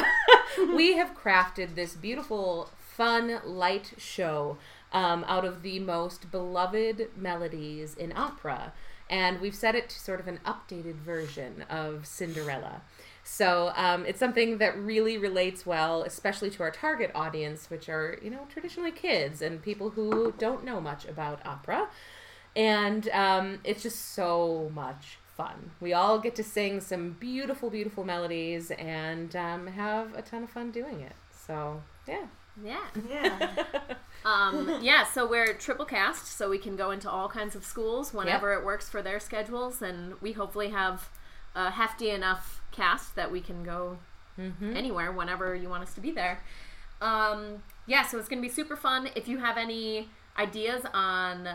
we 0.77 0.97
have 0.97 1.17
crafted 1.17 1.75
this 1.75 1.95
beautiful, 1.95 2.71
fun, 2.79 3.41
light 3.45 3.95
show 3.99 4.57
um, 4.93 5.25
out 5.27 5.45
of 5.45 5.63
the 5.63 5.81
most 5.81 6.31
beloved 6.31 7.09
melodies 7.17 7.97
in 7.97 8.13
opera. 8.15 8.73
And 9.11 9.41
we've 9.41 9.55
set 9.55 9.75
it 9.75 9.89
to 9.89 9.99
sort 9.99 10.21
of 10.21 10.29
an 10.29 10.39
updated 10.45 10.97
version 10.97 11.65
of 11.69 12.07
Cinderella. 12.07 12.83
So 13.29 13.73
um, 13.75 14.07
it's 14.07 14.21
something 14.21 14.59
that 14.59 14.79
really 14.79 15.19
relates 15.19 15.67
well, 15.67 16.05
especially 16.05 16.49
to 16.51 16.63
our 16.63 16.71
target 16.71 17.11
audience, 17.13 17.69
which 17.69 17.89
are, 17.89 18.19
you 18.23 18.31
know, 18.31 18.47
traditionally 18.49 18.93
kids 18.93 19.43
and 19.43 19.61
people 19.61 19.91
who 19.91 20.33
don't 20.39 20.65
know 20.65 20.81
much 20.81 21.05
about 21.07 21.45
opera. 21.45 21.89
And 22.55 23.09
um, 23.09 23.59
it's 23.65 23.83
just 23.83 24.15
so 24.15 24.71
much 24.73 25.19
fun. 25.37 25.73
We 25.81 25.93
all 25.93 26.21
get 26.21 26.37
to 26.37 26.45
sing 26.45 26.81
some 26.81 27.17
beautiful, 27.19 27.69
beautiful 27.69 28.05
melodies 28.05 28.71
and 28.71 29.35
um, 29.35 29.67
have 29.67 30.15
a 30.15 30.23
ton 30.23 30.45
of 30.45 30.51
fun 30.51 30.71
doing 30.71 31.01
it. 31.01 31.17
So, 31.31 31.83
yeah. 32.07 32.27
Yeah. 32.65 32.85
Yeah. 33.09 33.55
Um, 34.25 34.81
yeah, 34.83 35.05
so 35.05 35.25
we're 35.25 35.55
triple 35.55 35.85
cast, 35.85 36.27
so 36.27 36.51
we 36.51 36.59
can 36.59 36.75
go 36.75 36.91
into 36.91 37.09
all 37.09 37.29
kinds 37.29 37.55
of 37.55 37.65
schools 37.65 38.13
whenever 38.13 38.53
it 38.55 38.65
works 38.65 38.89
for 38.89 39.01
their 39.01 39.21
schedules, 39.21 39.81
and 39.81 40.21
we 40.21 40.33
hopefully 40.33 40.71
have 40.71 41.09
a 41.57 41.71
hefty 41.73 42.11
enough 42.11 42.63
cast 42.71 43.17
that 43.17 43.33
we 43.33 43.41
can 43.41 43.65
go 43.65 43.99
Mm-hmm. 44.39 44.77
anywhere 44.77 45.13
whenever 45.13 45.55
you 45.55 45.71
want 45.71 45.83
us 45.83 45.95
to 45.95 46.01
be 46.03 46.11
there. 46.11 46.41
Um, 47.01 47.63
yeah, 47.87 48.07
so 48.07 48.19
it's 48.19 48.29
going 48.29 48.43
to 48.43 48.47
be 48.47 48.53
super 48.53 48.77
fun. 48.77 49.09
If 49.17 49.29
you 49.29 49.39
have 49.39 49.57
any 49.57 50.11
ideas 50.39 50.83
on 50.93 51.49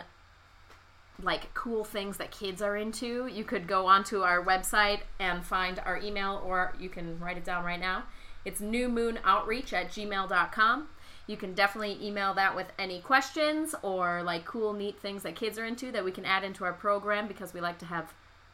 like 1.21 1.53
cool 1.53 1.83
things 1.83 2.17
that 2.17 2.31
kids 2.31 2.59
are 2.59 2.75
into, 2.75 3.27
you 3.27 3.43
could 3.43 3.67
go 3.67 3.85
onto 3.85 4.21
our 4.21 4.43
website 4.43 5.01
and 5.19 5.45
find 5.45 5.79
our 5.85 5.97
email, 5.99 6.41
or 6.43 6.73
you 6.79 6.89
can 6.89 7.19
write 7.19 7.37
it 7.37 7.45
down 7.45 7.63
right 7.63 7.79
now. 7.79 8.05
It's 8.45 8.61
newmoonoutreach 8.61 9.73
at 9.73 9.89
gmail.com. 9.91 10.87
You 11.27 11.37
can 11.37 11.53
definitely 11.53 11.99
email 12.01 12.33
that 12.33 12.55
with 12.55 12.67
any 12.79 12.99
questions 12.99 13.75
or 13.83 14.23
like 14.23 14.45
cool, 14.45 14.73
neat 14.73 14.99
things 14.99 15.21
that 15.21 15.35
kids 15.35 15.59
are 15.59 15.65
into 15.65 15.91
that 15.91 16.03
we 16.03 16.11
can 16.11 16.25
add 16.25 16.43
into 16.43 16.63
our 16.63 16.73
program 16.73 17.27
because 17.27 17.53
we 17.53 17.61
like 17.61 17.77
to 17.77 17.85
have 17.85 18.11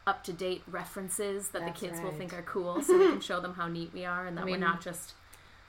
up 0.07 0.23
to 0.23 0.33
date 0.33 0.63
references 0.71 1.49
that 1.49 1.61
That's 1.65 1.79
the 1.79 1.87
kids 1.87 2.01
will 2.01 2.13
think 2.13 2.33
are 2.33 2.41
cool 2.41 2.81
so 2.81 2.97
we 2.97 3.09
can 3.09 3.19
show 3.29 3.39
them 3.41 3.53
how 3.53 3.67
neat 3.67 3.91
we 3.93 4.05
are 4.05 4.25
and 4.25 4.37
that 4.37 4.45
mean- 4.45 4.53
we're 4.59 4.65
not 4.67 4.81
just 4.81 5.13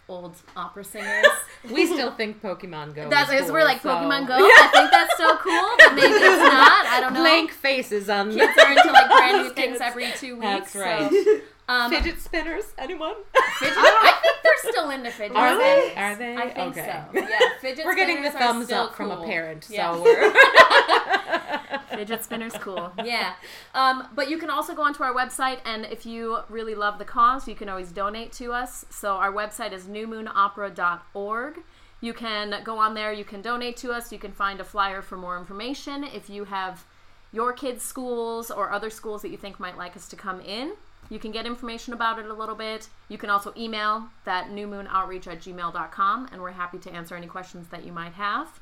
old 0.09 0.35
opera 0.57 0.83
singers. 0.94 1.27
We 1.70 1.85
still 1.87 2.12
think 2.12 2.40
Pokemon 2.40 2.94
Go. 2.94 3.11
That's 3.11 3.31
is 3.31 3.46
is 3.46 3.53
we're 3.53 3.64
like 3.64 3.83
so- 3.83 3.90
Pokemon 3.90 4.27
Go. 4.29 4.37
I 4.37 4.68
think 4.72 4.90
that's 4.90 5.16
so 5.18 5.37
cool, 5.38 5.68
but 5.79 5.94
maybe 5.94 6.14
it's 6.14 6.42
not. 6.42 6.87
I 6.87 7.01
don't 7.01 7.12
know. 7.12 7.20
Blank 7.20 7.51
faces 7.51 8.09
on 8.09 8.31
Kids 8.33 8.57
are 8.59 8.70
into 8.72 8.90
like 8.90 9.11
brand 9.11 9.42
new 9.42 9.51
things 9.53 9.81
every 9.83 10.11
two 10.12 10.37
weeks. 10.37 10.72
That's 10.72 10.72
so, 10.72 10.81
right. 10.81 11.42
Um, 11.69 11.91
Fidget 11.91 12.21
spinners, 12.21 12.65
anyone? 12.79 13.15
fidget- 13.59 13.75
I 13.77 14.19
think 14.23 14.37
they're 14.43 14.73
still 14.73 14.91
into 14.91 15.11
fidget 15.11 15.37
Are 15.37 15.55
spinners. 15.55 15.65
they? 15.95 15.95
Are 15.97 16.15
they? 16.17 16.37
I 16.37 16.51
think 16.51 16.77
okay. 16.79 17.03
so. 17.13 17.21
Yeah, 17.29 17.39
fidget 17.61 17.85
We're 17.85 17.95
getting 17.95 18.23
the 18.23 18.31
spinners 18.31 18.47
thumbs 18.49 18.67
still 18.67 18.83
up 18.85 18.95
from 18.95 19.11
a 19.11 19.17
cool. 19.17 19.25
parent, 19.27 19.67
Yeah. 19.71 19.93
so 19.95 20.03
we're 20.03 20.33
Fidget 21.99 22.23
spinner's 22.25 22.53
cool. 22.55 22.93
Yeah. 23.05 23.33
Um, 23.75 24.09
but 24.15 24.31
you 24.31 24.39
can 24.39 24.51
also 24.51 24.75
go 24.75 24.83
onto 24.83 25.03
our 25.03 25.13
website, 25.15 25.59
and 25.65 25.85
if 25.87 26.07
you 26.07 26.39
really 26.49 26.75
love 26.75 26.99
the 26.99 27.05
cause, 27.05 27.49
you 27.49 27.55
can 27.55 27.69
always 27.69 27.91
donate 27.93 28.33
to 28.35 28.53
us. 28.53 28.85
So 28.91 29.15
our 29.15 29.33
website 29.33 29.73
is 29.73 29.85
newmoonopera.org. 29.85 31.59
You 32.01 32.15
can 32.15 32.63
go 32.63 32.79
on 32.79 32.95
there, 32.95 33.13
you 33.13 33.25
can 33.25 33.43
donate 33.43 33.77
to 33.79 33.91
us, 33.93 34.13
you 34.13 34.19
can 34.21 34.31
find 34.33 34.61
a 34.61 34.65
flyer 34.65 35.03
for 35.03 35.17
more 35.17 35.37
information. 35.37 36.05
If 36.05 36.31
you 36.31 36.45
have 36.45 36.85
your 37.33 37.53
kids' 37.53 37.83
schools 37.85 38.51
or 38.51 38.71
other 38.71 38.91
schools 38.91 39.23
that 39.23 39.29
you 39.31 39.37
think 39.37 39.61
might 39.61 39.77
like 39.77 39.97
us 39.97 40.09
to 40.09 40.17
come 40.17 40.41
in, 40.41 40.73
you 41.11 41.19
can 41.19 41.31
get 41.31 41.47
information 41.47 41.93
about 41.95 42.19
it 42.19 42.27
a 42.27 42.35
little 42.35 42.55
bit. 42.55 42.88
You 43.09 43.19
can 43.19 43.31
also 43.31 43.53
email 43.57 44.09
that 44.25 44.49
newmoonoutreach 44.51 45.27
at 45.27 45.41
gmail.com, 45.41 46.29
and 46.33 46.43
we're 46.43 46.51
happy 46.53 46.79
to 46.79 46.91
answer 46.93 47.17
any 47.17 47.27
questions 47.27 47.69
that 47.69 47.85
you 47.85 47.93
might 47.93 48.12
have. 48.12 48.61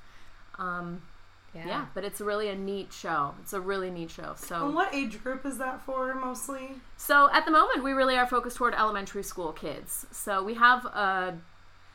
Um, 0.59 1.03
yeah. 1.55 1.87
but 1.95 2.05
it's 2.05 2.21
really 2.21 2.49
a 2.49 2.55
neat 2.55 2.93
show. 2.93 3.35
It's 3.41 3.53
a 3.53 3.61
really 3.61 3.91
neat 3.91 4.11
show. 4.11 4.31
And 4.31 4.39
So, 4.39 4.71
what 4.71 4.95
age 4.95 5.23
group 5.23 5.47
is 5.47 5.59
that 5.59 5.81
for 5.87 6.15
mostly? 6.15 6.77
so 6.97 7.31
at 7.33 7.45
the 7.47 7.51
moment, 7.51 7.83
we 7.83 7.93
really 7.93 8.17
are 8.17 8.27
focused 8.27 8.57
toward 8.57 8.75
elementary 8.75 9.23
school 9.23 9.53
kids. 9.53 10.07
So 10.11 10.43
we 10.45 10.55
have 10.55 10.85
a, 10.85 11.39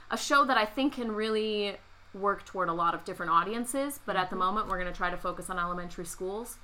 a 0.09 0.17
show 0.17 0.45
that 0.45 0.57
I 0.57 0.65
think 0.65 0.93
can 0.93 1.11
really 1.11 1.77
work 2.13 2.45
toward 2.45 2.69
a 2.69 2.73
lot 2.73 2.93
of 2.93 3.03
different 3.05 3.31
audiences. 3.31 3.99
But 4.05 4.15
at 4.15 4.29
the 4.29 4.35
moment, 4.35 4.67
we're 4.67 4.79
going 4.79 4.91
to 4.91 4.97
try 4.97 5.09
to 5.09 5.17
focus 5.17 5.49
on 5.49 5.59
elementary 5.59 6.05
schools. 6.05 6.57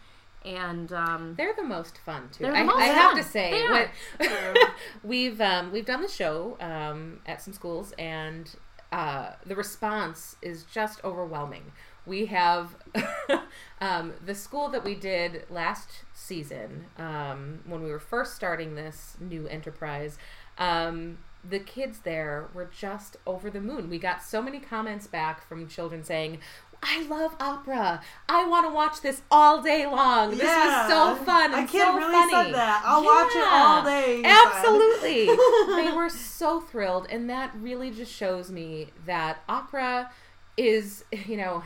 And 0.45 0.93
um, 0.93 1.35
They're 1.35 1.55
the 1.55 1.63
most 1.63 1.97
fun 1.97 2.29
too. 2.31 2.45
The 2.45 2.51
I, 2.51 2.63
most 2.63 2.77
I 2.77 2.85
have 2.85 3.17
to 3.17 3.23
say, 3.23 3.63
what, 3.69 3.89
we've 5.03 5.41
um, 5.41 5.71
we've 5.71 5.85
done 5.85 6.01
the 6.01 6.07
show 6.07 6.57
um, 6.61 7.19
at 7.25 7.41
some 7.41 7.53
schools, 7.53 7.91
and 7.97 8.55
uh, 8.91 9.31
the 9.45 9.55
response 9.55 10.35
is 10.41 10.63
just 10.63 11.03
overwhelming. 11.03 11.71
We 12.05 12.27
have 12.27 12.75
um, 13.81 14.13
the 14.25 14.35
school 14.35 14.69
that 14.69 14.85
we 14.85 14.95
did 14.95 15.45
last 15.49 15.89
season 16.13 16.85
um, 16.97 17.59
when 17.65 17.83
we 17.83 17.91
were 17.91 17.99
first 17.99 18.35
starting 18.35 18.75
this 18.75 19.17
new 19.19 19.47
enterprise. 19.47 20.17
Um, 20.57 21.17
the 21.49 21.59
kids 21.59 21.99
there 21.99 22.49
were 22.53 22.65
just 22.65 23.17
over 23.25 23.49
the 23.49 23.61
moon. 23.61 23.89
We 23.89 23.99
got 23.99 24.23
so 24.23 24.41
many 24.41 24.59
comments 24.59 25.07
back 25.07 25.47
from 25.47 25.67
children 25.67 26.03
saying, 26.03 26.39
I 26.83 27.03
love 27.07 27.35
opera. 27.39 28.01
I 28.29 28.47
want 28.47 28.67
to 28.67 28.73
watch 28.73 29.01
this 29.01 29.21
all 29.31 29.61
day 29.61 29.85
long. 29.85 30.31
This 30.31 30.43
was 30.43 30.89
so 30.89 31.15
fun. 31.23 31.53
I 31.53 31.65
can't 31.65 31.71
so 31.71 31.97
really 31.97 32.11
funny. 32.11 32.31
said 32.31 32.53
that. 32.53 32.83
I'll 32.85 33.03
watch 33.03 33.35
it 33.35 33.47
all 33.47 33.83
day. 33.83 34.21
Absolutely. 34.23 35.25
they 35.75 35.91
were 35.91 36.09
so 36.09 36.61
thrilled. 36.61 37.07
And 37.09 37.29
that 37.29 37.51
really 37.59 37.89
just 37.89 38.13
shows 38.13 38.51
me 38.51 38.91
that 39.05 39.43
opera 39.49 40.11
is, 40.55 41.03
you 41.25 41.37
know, 41.37 41.63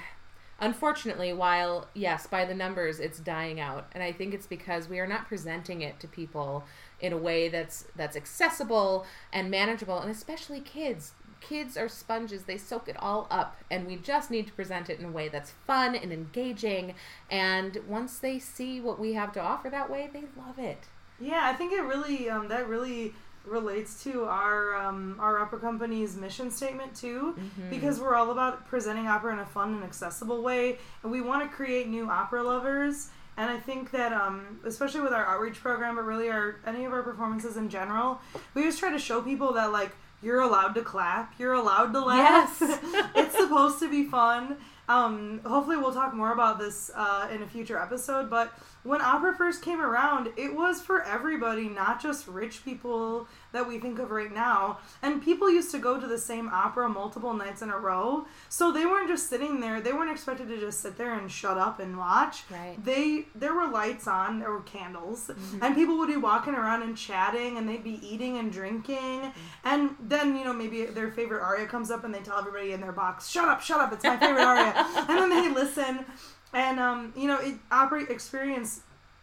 unfortunately, 0.62 1.34
while, 1.34 1.90
yes, 1.94 2.28
by 2.28 2.46
the 2.46 2.56
numbers, 2.56 3.00
it's 3.00 3.20
dying 3.20 3.60
out. 3.60 3.88
And 3.92 4.02
I 4.02 4.14
think 4.14 4.34
it's 4.34 4.48
because 4.48 4.88
we 4.88 5.00
are 5.00 5.08
not 5.08 5.28
presenting 5.28 5.82
it 5.82 6.00
to 6.00 6.08
people 6.08 6.64
in 7.02 7.12
a 7.12 7.18
way 7.18 7.50
that's 7.50 7.86
that's 7.96 8.16
accessible 8.16 9.06
and 9.34 9.50
manageable 9.50 9.98
and 10.00 10.12
especially 10.12 10.60
kids 10.60 11.14
kids 11.40 11.76
are 11.76 11.90
sponges 11.90 12.44
they 12.44 12.58
soak 12.58 12.88
it 12.88 12.96
all 13.00 13.26
up 13.32 13.58
and 13.72 13.88
we 13.88 13.96
just 13.96 14.30
need 14.30 14.46
to 14.46 14.54
present 14.54 14.88
it 14.88 15.00
in 15.00 15.06
a 15.06 15.12
way 15.12 15.28
that's 15.28 15.50
fun 15.66 15.96
and 15.96 16.14
engaging 16.14 16.94
and 17.32 17.80
once 17.88 18.20
they 18.20 18.38
see 18.38 18.80
what 18.80 19.00
we 19.00 19.14
have 19.14 19.34
to 19.34 19.42
offer 19.42 19.68
that 19.68 19.90
way 19.90 20.08
they 20.14 20.26
love 20.38 20.60
it 20.60 20.86
Yeah, 21.20 21.42
I 21.44 21.54
think 21.54 21.72
it 21.72 21.82
really 21.84 22.30
um, 22.30 22.48
that 22.48 22.68
really 22.68 23.14
relates 23.46 24.04
to 24.04 24.26
our 24.26 24.76
um, 24.76 25.18
our 25.20 25.40
opera 25.40 25.60
company's 25.60 26.16
mission 26.16 26.52
statement 26.52 26.96
too, 26.96 27.36
because 27.70 28.00
we're 28.00 28.16
all 28.16 28.32
about 28.32 28.68
presenting 28.68 29.08
opera 29.08 29.34
in 29.34 29.40
a 29.40 29.46
fun 29.46 29.74
and 29.74 29.84
accessible 29.84 30.42
way, 30.44 30.78
and 31.04 31.12
we 31.12 31.22
want 31.22 31.50
to 31.50 31.56
create 31.56 31.88
new 31.88 32.10
opera 32.10 32.44
lovers. 32.44 33.10
And 33.38 33.50
I 33.50 33.58
think 33.58 33.92
that, 33.92 34.12
um, 34.14 34.60
especially 34.66 35.02
with 35.02 35.14
our 35.14 35.26
outreach 35.26 35.56
program, 35.62 35.96
but 35.96 36.04
really 36.04 36.30
our 36.30 36.58
any 36.66 36.86
of 36.86 36.94
our 36.94 37.02
performances 37.02 37.58
in 37.58 37.70
general, 37.70 38.20
we 38.54 38.64
just 38.64 38.80
try 38.80 38.92
to 38.92 39.00
show 39.00 39.22
people 39.22 39.54
that 39.54 39.72
like 39.72 39.96
you're 40.22 40.42
allowed 40.42 40.74
to 40.76 40.82
clap, 40.82 41.34
you're 41.40 41.54
allowed 41.54 41.94
to 41.94 42.00
laugh. 42.06 42.58
Yes. 42.62 42.80
it's 43.16 43.36
supposed 43.36 43.80
to 43.80 43.90
be 43.90 44.06
fun. 44.06 44.58
Um, 44.88 45.42
hopefully, 45.46 45.78
we'll 45.78 45.94
talk 45.94 46.14
more 46.14 46.34
about 46.34 46.60
this 46.60 46.92
uh, 46.96 47.30
in 47.34 47.42
a 47.42 47.48
future 47.48 47.80
episode. 47.80 48.30
But 48.30 48.54
when 48.84 49.02
opera 49.02 49.34
first 49.36 49.62
came 49.62 49.82
around, 49.82 50.30
it 50.38 50.56
was 50.56 50.82
for 50.82 51.04
everybody, 51.04 51.70
not 51.70 52.02
just 52.02 52.28
rich 52.28 52.66
people 52.66 53.28
that 53.52 53.68
we 53.68 53.80
think 53.80 54.00
of 54.00 54.12
right 54.12 54.34
now. 54.34 54.80
And 55.02 55.22
people 55.22 55.52
used 55.52 55.72
to 55.72 55.80
go 55.80 56.00
to 56.00 56.08
the 56.08 56.18
same 56.18 56.50
opera 56.50 56.90
multiple 56.90 57.34
nights 57.34 57.62
in 57.62 57.70
a 57.70 57.78
row, 57.78 58.26
so 58.50 58.72
they 58.72 58.86
weren't 58.86 59.08
just 59.10 59.30
sitting 59.30 59.60
there. 59.60 59.82
They 59.82 59.94
weren't 59.94 60.12
expected 60.12 60.48
to 60.48 60.60
just 60.60 60.80
sit 60.82 60.98
there 60.98 61.18
and 61.18 61.32
shut 61.32 61.58
up 61.58 61.80
and 61.80 61.98
watch. 61.98 62.44
Right. 62.50 62.76
They 62.84 63.26
there 63.36 63.54
were 63.54 63.68
lights 63.68 64.08
on, 64.08 64.40
there 64.40 64.52
were 64.52 64.62
candles, 64.62 65.28
mm-hmm. 65.28 65.64
and 65.64 65.76
people 65.76 65.98
would 65.98 66.10
be 66.10 66.18
walking 66.18 66.56
around 66.56 66.84
and 66.84 66.98
chatting, 66.98 67.58
and 67.58 67.68
they'd 67.68 67.84
be 67.84 68.00
eating 68.06 68.38
and 68.38 68.52
drinking. 68.52 68.98
Mm-hmm. 68.98 69.40
And 69.66 69.96
then 70.00 70.36
you 70.36 70.44
know 70.44 70.54
maybe 70.54 70.86
their 70.86 71.12
favorite 71.12 71.44
aria 71.44 71.68
comes 71.68 71.92
up, 71.92 72.04
and 72.04 72.14
they 72.14 72.20
tell 72.20 72.40
everybody 72.40 72.72
in 72.72 72.82
their 72.82 72.92
box, 72.92 73.30
"Shut 73.30 73.48
up, 73.48 73.62
shut 73.62 73.80
up! 73.80 73.94
It's 73.94 74.04
my 74.04 74.18
favorite 74.18 74.44
aria." 74.44 74.74
and 75.10 75.10
then 75.10 75.30
they 75.30 75.50
listen, 75.50 76.06
and 76.54 76.80
um, 76.80 77.14
you 77.16 77.28
know, 77.28 77.40
it, 77.40 77.56
opera 77.72 78.04
experience 78.04 78.82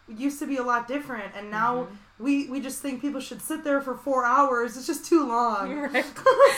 used 0.09 0.39
to 0.39 0.47
be 0.47 0.57
a 0.57 0.63
lot 0.63 0.89
different, 0.89 1.33
and 1.37 1.51
now 1.51 1.89
we 2.19 2.49
we 2.49 2.61
just 2.61 2.81
think 2.81 3.01
people 3.01 3.21
should 3.21 3.43
sit 3.43 3.63
there 3.65 3.81
for 3.81 3.95
four 3.95 4.25
hours. 4.25 4.77
It's 4.77 4.87
just 4.87 5.05
too 5.07 5.27
long. 5.27 5.69
Right. 5.93 6.05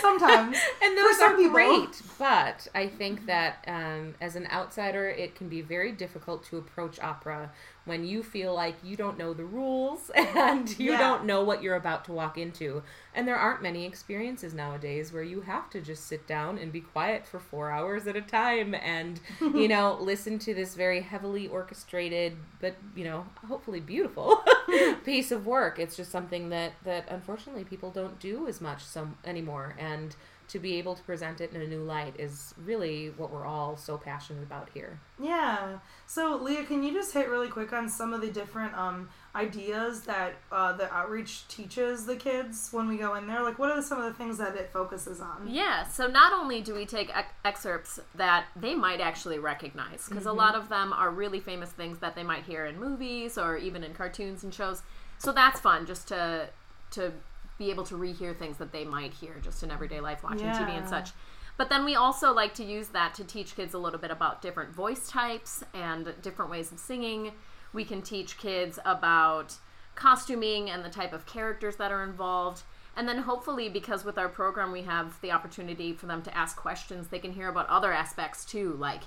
Sometimes. 0.00 0.56
and 0.82 0.96
For 0.96 1.02
those 1.02 1.18
some 1.18 1.32
are 1.34 1.36
people. 1.36 1.52
great 1.52 2.02
but 2.18 2.66
i 2.74 2.86
think 2.86 3.26
that 3.26 3.64
um, 3.66 4.14
as 4.20 4.36
an 4.36 4.46
outsider 4.50 5.08
it 5.08 5.34
can 5.34 5.48
be 5.48 5.60
very 5.60 5.92
difficult 5.92 6.44
to 6.44 6.56
approach 6.58 6.98
opera 7.00 7.50
when 7.90 8.06
you 8.06 8.22
feel 8.22 8.54
like 8.54 8.76
you 8.82 8.96
don't 8.96 9.18
know 9.18 9.34
the 9.34 9.44
rules 9.44 10.10
and 10.16 10.78
you 10.78 10.92
Yeah. 10.92 10.98
don't 10.98 11.24
know 11.26 11.42
what 11.44 11.62
you're 11.62 11.74
about 11.76 12.06
to 12.06 12.12
walk 12.12 12.38
into. 12.38 12.82
And 13.14 13.26
there 13.28 13.36
aren't 13.36 13.60
many 13.60 13.84
experiences 13.84 14.54
nowadays 14.54 15.12
where 15.12 15.22
you 15.24 15.40
have 15.42 15.68
to 15.70 15.80
just 15.80 16.06
sit 16.06 16.26
down 16.26 16.56
and 16.56 16.72
be 16.72 16.80
quiet 16.80 17.26
for 17.26 17.40
four 17.40 17.70
hours 17.70 18.06
at 18.06 18.16
a 18.16 18.22
time 18.22 18.74
and 18.74 19.20
you 19.40 19.66
know 19.74 19.98
listen 20.00 20.38
to 20.38 20.54
this 20.54 20.74
very 20.76 21.00
heavily 21.00 21.48
orchestrated 21.48 22.36
but 22.60 22.76
you 22.94 23.04
know 23.04 23.26
hopefully 23.48 23.80
beautiful 23.80 24.42
piece 25.04 25.30
of 25.32 25.44
work. 25.46 25.78
It's 25.78 25.96
just 25.96 26.10
something 26.12 26.50
that 26.50 26.72
that 26.84 27.04
unfortunately 27.08 27.64
people 27.64 27.90
don't 27.90 28.18
do 28.20 28.46
as 28.46 28.60
much 28.60 28.84
some 28.84 29.16
anymore. 29.24 29.74
And 29.78 30.14
to 30.50 30.58
be 30.58 30.76
able 30.76 30.94
to 30.96 31.02
present 31.04 31.40
it 31.40 31.52
in 31.52 31.60
a 31.60 31.66
new 31.66 31.82
light 31.82 32.14
is 32.18 32.54
really 32.64 33.12
what 33.16 33.30
we're 33.30 33.46
all 33.46 33.76
so 33.76 33.96
passionate 33.96 34.42
about 34.42 34.68
here 34.74 34.98
Yeah. 35.20 35.78
So, 36.06 36.36
Leah, 36.42 36.64
can 36.64 36.82
you 36.82 36.92
just 36.92 37.14
hit 37.14 37.28
really 37.28 37.46
quick 37.48 37.72
on 37.72 37.88
some 37.88 38.12
of 38.12 38.20
the 38.20 38.30
different 38.30 38.74
um, 38.76 39.08
ideas 39.34 40.02
that 40.02 40.34
uh, 40.50 40.72
the 40.72 40.92
outreach 40.92 41.46
teaches 41.46 42.04
the 42.04 42.16
kids 42.16 42.70
when 42.72 42.88
we 42.88 42.96
go 42.96 43.14
in 43.14 43.28
there? 43.28 43.42
Like, 43.42 43.58
what 43.58 43.70
are 43.70 43.80
some 43.80 43.98
of 43.98 44.04
the 44.04 44.14
things 44.14 44.38
that 44.38 44.56
it 44.56 44.70
focuses 44.72 45.20
on? 45.20 45.46
Yeah, 45.46 45.86
so 45.86 46.08
not 46.08 46.32
only 46.32 46.62
do 46.62 46.74
we 46.74 46.84
take 46.84 47.16
ex- 47.16 47.32
excerpts 47.44 48.00
that 48.16 48.46
they 48.56 48.74
might 48.74 49.00
actually 49.00 49.38
recognize, 49.38 50.08
because 50.08 50.26
a 50.26 50.32
lot 50.32 50.56
of 50.56 50.68
them 50.68 50.92
are 50.92 51.10
really 51.10 51.38
famous 51.38 51.70
things 51.70 51.98
that 52.00 52.16
they 52.16 52.24
might 52.24 52.42
hear 52.42 52.66
in 52.66 52.80
movies 52.80 53.38
or 53.38 53.56
even 53.56 53.84
in 53.84 53.94
cartoons 53.94 54.42
and 54.42 54.52
shows. 54.52 54.82
So 55.18 55.32
that's 55.32 55.60
fun, 55.60 55.86
just 55.86 56.08
to 56.08 56.48
to 56.92 57.12
be 57.60 57.70
able 57.70 57.84
to 57.84 57.94
rehear 57.94 58.34
things 58.34 58.56
that 58.56 58.72
they 58.72 58.84
might 58.84 59.12
hear 59.12 59.36
just 59.42 59.62
in 59.62 59.70
everyday 59.70 60.00
life, 60.00 60.24
watching 60.24 60.46
TV 60.46 60.70
and 60.70 60.88
such. 60.88 61.10
But 61.58 61.68
then 61.68 61.84
we 61.84 61.94
also 61.94 62.32
like 62.32 62.54
to 62.54 62.64
use 62.64 62.88
that 62.88 63.12
to 63.14 63.24
teach 63.24 63.54
kids 63.54 63.74
a 63.74 63.78
little 63.78 63.98
bit 64.00 64.10
about 64.10 64.40
different 64.40 64.72
voice 64.72 65.10
types 65.10 65.62
and 65.74 66.14
different 66.22 66.50
ways 66.50 66.72
of 66.72 66.78
singing. 66.78 67.32
We 67.74 67.84
can 67.84 68.00
teach 68.00 68.38
kids 68.38 68.78
about 68.86 69.56
costuming 69.94 70.70
and 70.70 70.82
the 70.82 70.88
type 70.88 71.12
of 71.12 71.26
characters 71.26 71.76
that 71.76 71.92
are 71.92 72.02
involved. 72.02 72.62
And 72.96 73.06
then 73.06 73.18
hopefully, 73.18 73.68
because 73.68 74.06
with 74.06 74.16
our 74.16 74.30
program 74.30 74.72
we 74.72 74.82
have 74.82 75.20
the 75.20 75.30
opportunity 75.30 75.92
for 75.92 76.06
them 76.06 76.22
to 76.22 76.34
ask 76.34 76.56
questions, 76.56 77.08
they 77.08 77.18
can 77.18 77.34
hear 77.34 77.50
about 77.50 77.68
other 77.68 77.92
aspects 77.92 78.46
too, 78.46 78.72
like 78.78 79.02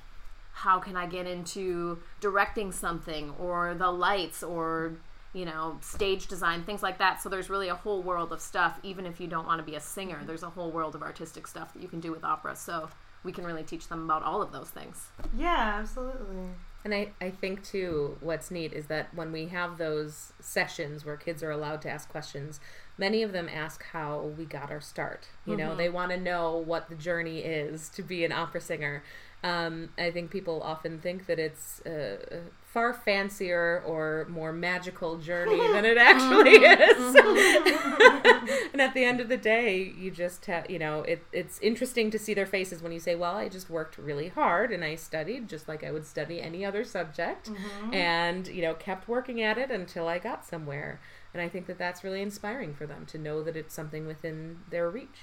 how 0.53 0.77
can 0.77 0.95
I 0.95 1.07
get 1.07 1.25
into 1.25 1.97
directing 2.21 2.71
something 2.71 3.33
or 3.39 3.73
the 3.73 3.89
lights 3.89 4.43
or 4.43 4.93
you 5.33 5.45
know 5.45 5.77
stage 5.81 6.27
design 6.27 6.63
things 6.63 6.83
like 6.83 6.99
that 6.99 7.21
so 7.21 7.27
there's 7.27 7.49
really 7.49 7.69
a 7.69 7.75
whole 7.75 8.01
world 8.01 8.31
of 8.31 8.39
stuff 8.39 8.79
even 8.83 9.05
if 9.05 9.19
you 9.19 9.27
don't 9.27 9.45
want 9.47 9.59
to 9.59 9.63
be 9.63 9.75
a 9.75 9.79
singer 9.79 10.19
there's 10.25 10.43
a 10.43 10.49
whole 10.49 10.71
world 10.71 10.93
of 10.95 11.01
artistic 11.01 11.47
stuff 11.47 11.73
that 11.73 11.81
you 11.81 11.87
can 11.87 11.99
do 11.99 12.11
with 12.11 12.23
opera 12.23 12.55
so 12.55 12.87
we 13.23 13.31
can 13.31 13.45
really 13.45 13.63
teach 13.63 13.87
them 13.87 14.03
about 14.03 14.23
all 14.23 14.41
of 14.41 14.51
those 14.51 14.69
things. 14.69 15.07
Yeah, 15.35 15.77
absolutely. 15.79 16.49
And 16.85 16.93
I, 16.93 17.11
I 17.21 17.29
think 17.29 17.63
too, 17.63 18.17
what's 18.19 18.51
neat 18.51 18.73
is 18.73 18.87
that 18.87 19.13
when 19.15 19.31
we 19.31 19.47
have 19.47 19.77
those 19.77 20.33
sessions 20.41 21.05
where 21.05 21.15
kids 21.15 21.41
are 21.41 21.51
allowed 21.51 21.81
to 21.83 21.89
ask 21.89 22.09
questions, 22.09 22.59
many 22.97 23.23
of 23.23 23.31
them 23.31 23.47
ask 23.47 23.83
how 23.93 24.33
we 24.37 24.43
got 24.43 24.69
our 24.69 24.81
start. 24.81 25.29
You 25.45 25.55
know, 25.55 25.75
they 25.75 25.87
want 25.87 26.11
to 26.11 26.17
know 26.17 26.57
what 26.57 26.89
the 26.89 26.95
journey 26.95 27.39
is 27.39 27.87
to 27.89 28.03
be 28.03 28.25
an 28.25 28.33
opera 28.33 28.59
singer. 28.59 29.01
Um, 29.45 29.89
I 29.97 30.11
think 30.11 30.29
people 30.29 30.61
often 30.61 30.99
think 30.99 31.25
that 31.27 31.39
it's 31.39 31.81
a 31.85 32.17
a 32.31 32.39
far 32.73 32.91
fancier 32.91 33.83
or 33.85 34.25
more 34.29 34.51
magical 34.51 35.19
journey 35.19 35.59
than 35.73 35.85
it 35.85 35.95
actually 35.95 36.57
mm-hmm. 36.57 36.81
is. 36.81 37.15
Mm-hmm. 37.15 38.69
and 38.73 38.81
at 38.81 38.95
the 38.95 39.03
end 39.03 39.21
of 39.21 39.29
the 39.29 39.37
day, 39.37 39.93
you 39.95 40.09
just 40.09 40.47
have, 40.47 40.67
you 40.67 40.79
know, 40.79 41.03
it, 41.03 41.23
it's 41.31 41.59
interesting 41.59 42.09
to 42.09 42.17
see 42.17 42.33
their 42.33 42.47
faces 42.47 42.81
when 42.81 42.91
you 42.91 42.99
say, 42.99 43.13
well, 43.13 43.35
I 43.35 43.47
just 43.47 43.69
worked 43.69 43.99
really 43.99 44.29
hard 44.29 44.71
and 44.71 44.83
I 44.83 44.95
studied 44.95 45.47
just 45.47 45.67
like 45.67 45.83
I 45.83 45.91
would 45.91 46.07
study 46.07 46.41
any 46.41 46.65
other 46.65 46.83
subject 46.83 47.51
mm-hmm. 47.51 47.93
and, 47.93 48.47
you 48.47 48.63
know, 48.63 48.73
kept 48.73 49.07
working 49.07 49.39
at 49.39 49.59
it 49.59 49.69
until 49.69 50.07
I 50.07 50.17
got 50.17 50.43
somewhere. 50.43 50.99
And 51.31 51.43
I 51.43 51.49
think 51.49 51.67
that 51.67 51.77
that's 51.77 52.03
really 52.03 52.23
inspiring 52.23 52.73
for 52.73 52.87
them 52.87 53.05
to 53.07 53.19
know 53.19 53.43
that 53.43 53.55
it's 53.55 53.75
something 53.75 54.07
within 54.07 54.61
their 54.71 54.89
reach. 54.89 55.21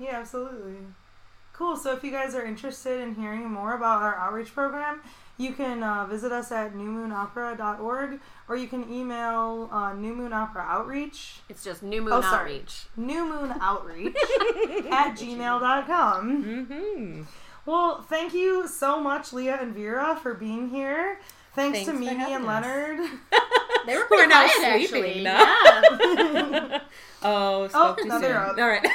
Yeah, 0.00 0.18
absolutely. 0.18 0.78
Cool. 1.52 1.76
So 1.76 1.92
if 1.92 2.02
you 2.02 2.10
guys 2.10 2.34
are 2.34 2.44
interested 2.44 3.00
in 3.00 3.14
hearing 3.14 3.48
more 3.50 3.74
about 3.74 4.02
our 4.02 4.16
outreach 4.16 4.52
program, 4.52 5.00
you 5.38 5.52
can 5.52 5.82
uh, 5.82 6.06
visit 6.06 6.30
us 6.32 6.52
at 6.52 6.74
newmoonopera.org 6.74 8.20
or 8.48 8.56
you 8.56 8.68
can 8.68 8.92
email 8.92 9.68
uh, 9.72 9.92
New 9.94 10.14
Moon 10.14 10.32
Opera 10.32 10.62
Outreach, 10.68 11.40
It's 11.48 11.64
just 11.64 11.82
New 11.82 12.02
Moon 12.02 12.12
Oh, 12.12 12.20
sorry. 12.20 12.54
Outreach. 12.56 12.84
New 12.96 13.24
Moon 13.28 13.54
Outreach 13.60 14.14
at 14.90 15.14
gmail.com. 15.16 16.44
Mm-hmm. 16.44 17.22
Well, 17.64 18.02
thank 18.02 18.34
you 18.34 18.66
so 18.68 19.00
much, 19.00 19.32
Leah 19.32 19.58
and 19.60 19.74
Vera, 19.74 20.18
for 20.22 20.34
being 20.34 20.68
here. 20.68 21.18
Thanks, 21.54 21.78
Thanks 21.78 21.90
to 21.90 21.92
for 21.92 21.98
Mimi 22.00 22.32
and 22.32 22.44
us. 22.44 22.48
Leonard. 22.48 23.00
They 23.84 23.96
were 23.96 24.04
Who 24.04 24.14
are 24.14 24.18
pretty 24.18 24.28
now 24.28 24.48
quiet, 24.48 24.88
sleeping 24.88 25.26
actually. 25.26 26.04
now. 26.04 26.60
Yeah. 26.70 26.80
Oh, 27.24 27.66
spoke 27.68 27.98
too 27.98 28.04
now 28.04 28.14
soon. 28.14 28.22
they're 28.22 28.38
up. 28.38 28.56
All 28.58 28.68
right. 28.68 28.86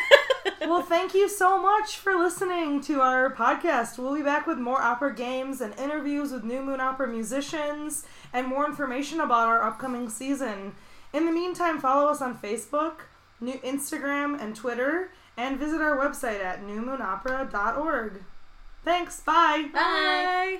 Well, 0.62 0.82
thank 0.82 1.14
you 1.14 1.30
so 1.30 1.62
much 1.62 1.98
for 1.98 2.16
listening 2.16 2.82
to 2.82 3.02
our 3.02 3.34
podcast. 3.34 3.98
We'll 3.98 4.16
be 4.16 4.24
back 4.24 4.48
with 4.48 4.58
more 4.58 4.82
opera 4.82 5.14
games 5.14 5.62
and 5.62 5.78
interviews 5.80 6.32
with 6.32 6.44
New 6.44 6.62
Moon 6.62 6.80
Opera 6.80 7.08
musicians 7.08 8.06
and 8.34 8.48
more 8.48 8.66
information 8.66 9.20
about 9.20 9.48
our 9.48 9.64
upcoming 9.64 10.10
season. 10.10 10.76
In 11.14 11.26
the 11.26 11.32
meantime, 11.32 11.80
follow 11.80 12.10
us 12.10 12.22
on 12.22 12.38
Facebook, 12.38 13.02
new 13.40 13.60
Instagram, 13.60 14.42
and 14.42 14.56
Twitter, 14.56 15.12
and 15.36 15.60
visit 15.60 15.82
our 15.82 15.98
website 15.98 16.44
at 16.44 16.62
newmoonopera.org. 16.62 18.24
Thanks. 18.84 19.20
Bye. 19.22 19.70
Bye. 19.74 20.60